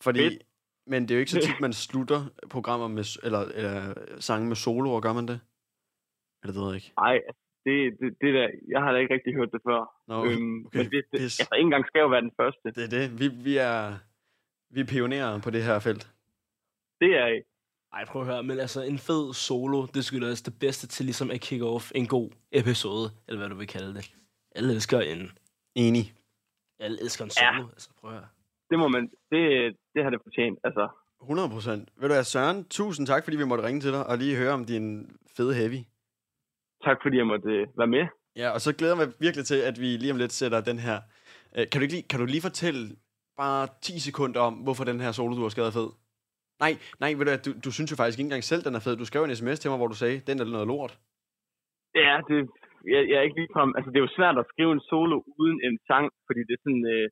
[0.00, 0.42] Fordi, Fedt.
[0.90, 2.20] Men det er jo ikke så tit, man slutter
[2.50, 5.40] programmer med, eller, eller sange med soloer, gør man det?
[6.42, 6.92] Eller det ved jeg ikke.
[6.96, 7.20] Nej,
[7.64, 9.80] det, det, det der, jeg har da ikke rigtig hørt det før.
[10.08, 11.40] Nå, øhm, okay, men det, det, pis.
[11.40, 12.66] altså, ikke engang skal jo være den første.
[12.76, 13.20] Det er det.
[13.20, 13.78] Vi, vi er,
[14.74, 16.04] vi er pionerer på det her felt.
[17.00, 17.40] Det er I.
[17.92, 21.04] Ej, prøv at høre, men altså en fed solo, det skulle også det bedste til
[21.04, 24.12] ligesom at kick off en god episode, eller hvad du vil kalde det.
[24.56, 25.30] Alle elsker en...
[25.74, 26.14] Enig.
[26.80, 27.68] Alle elsker en solo, ja.
[27.76, 28.28] altså prøv at høre.
[28.70, 30.84] Det må man, det, det har det fortjent, altså.
[31.22, 31.84] 100 procent.
[32.00, 34.52] Ved du hvad, Søren, tusind tak, fordi vi måtte ringe til dig og lige høre
[34.58, 34.86] om din
[35.36, 35.80] fede heavy.
[36.86, 38.04] Tak fordi jeg måtte øh, være med.
[38.40, 40.78] Ja, og så glæder jeg mig virkelig til, at vi lige om lidt sætter den
[40.86, 40.96] her...
[41.56, 42.82] Øh, kan, du ikke lige, kan du lige fortælle
[43.42, 45.90] bare 10 sekunder om, hvorfor den her solo, du har skrevet, er fed?
[46.64, 46.72] Nej,
[47.02, 48.94] nej, ved du, du, du synes jo faktisk ikke engang selv, den er fed.
[49.02, 50.92] Du skrev en sms til mig, hvor du sagde, den er noget lort.
[52.04, 52.36] Ja, det,
[52.92, 55.58] jeg, jeg er ikke ligefrem, altså det er jo svært at skrive en solo uden
[55.66, 57.06] en sang, fordi det er sådan, øh,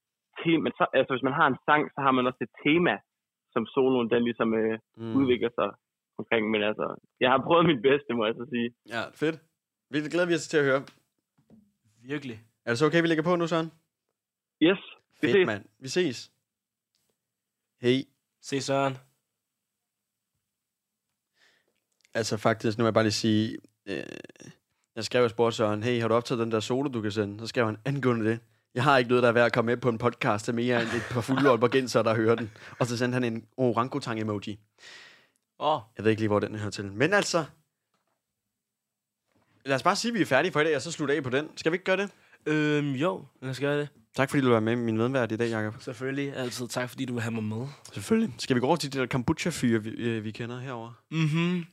[0.44, 2.94] tema, så, altså hvis man har en sang, så har man også et tema,
[3.54, 5.16] som soloen den ligesom øh, Mm.
[5.18, 5.68] udvikler sig
[6.20, 6.86] omkring, men altså,
[7.22, 8.68] jeg har prøvet mit bedste, må jeg så sige.
[8.94, 9.36] Ja, fedt.
[9.90, 10.82] Vi glæder vi os til at høre.
[12.12, 12.36] Virkelig.
[12.64, 13.70] Er det så okay, vi lægger på nu, Søren?
[14.62, 14.78] Yes,
[15.20, 15.46] vi Fedt, ses.
[15.46, 15.64] mand.
[15.78, 16.18] Vi ses.
[17.84, 17.98] Hej.
[18.48, 18.94] Se Søren.
[22.14, 23.58] Altså faktisk, nu vil jeg bare lige sige,
[23.88, 24.02] øh,
[24.96, 27.40] jeg skrev og spurgte Søren, hey, har du optaget den der solo, du kan sende?
[27.40, 28.40] Så skrev han, angående det.
[28.76, 30.90] Jeg har ikke noget, der er værd at komme med på en podcast mere end
[30.90, 32.50] et par fulde aalborgenser, der hører den.
[32.78, 34.58] Og så sendte han en orangutang-emoji.
[35.58, 35.74] Åh.
[35.74, 35.80] Oh.
[35.96, 36.92] Jeg ved ikke lige, hvor den hører til.
[36.92, 37.44] Men altså,
[39.64, 41.22] lad os bare sige, at vi er færdige for i dag, og så slutte af
[41.22, 41.48] på den.
[41.56, 42.10] Skal vi ikke gøre det?
[42.46, 43.88] Øhm, jo, lad os gøre det.
[44.16, 45.82] Tak fordi du var med min medvært i dag, Jacob.
[45.82, 47.66] Selvfølgelig, altid tak fordi du vil have mig med.
[47.92, 48.34] Selvfølgelig.
[48.38, 50.92] Skal vi gå over til de der kombucha-fyre, vi, øh, vi kender herover?
[51.10, 51.64] Mhm.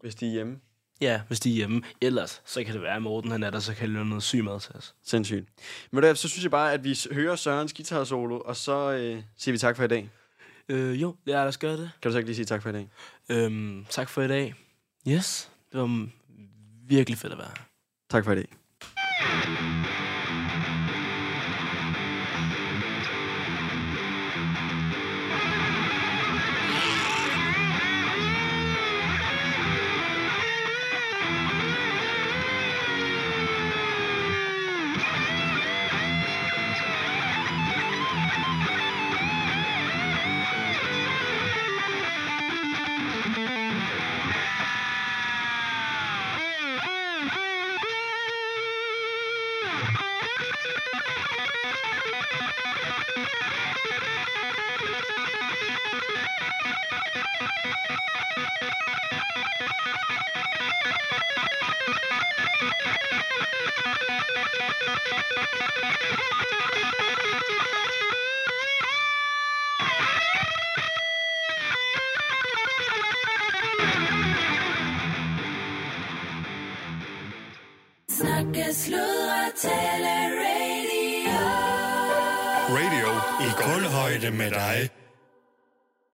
[0.00, 0.60] Hvis de er hjemme.
[1.00, 1.82] Ja, hvis de er hjemme.
[2.00, 4.44] Ellers, så kan det være, at Morten han er der, så kan lave noget syg
[4.44, 4.94] mad til os.
[5.04, 5.48] Sindssygt.
[5.90, 9.22] Men der, så synes jeg bare, at vi hører Sørens guitar solo, og så øh,
[9.36, 10.10] siger vi tak for i dag.
[10.68, 11.90] Øh, jo, lad os gøre det.
[12.02, 12.88] Kan du så ikke lige sige tak for i dag?
[13.28, 14.54] Øhm, tak for i dag.
[15.08, 16.06] Yes, det var
[16.86, 17.64] virkelig fedt at være her.
[18.10, 19.79] Tak for i dag.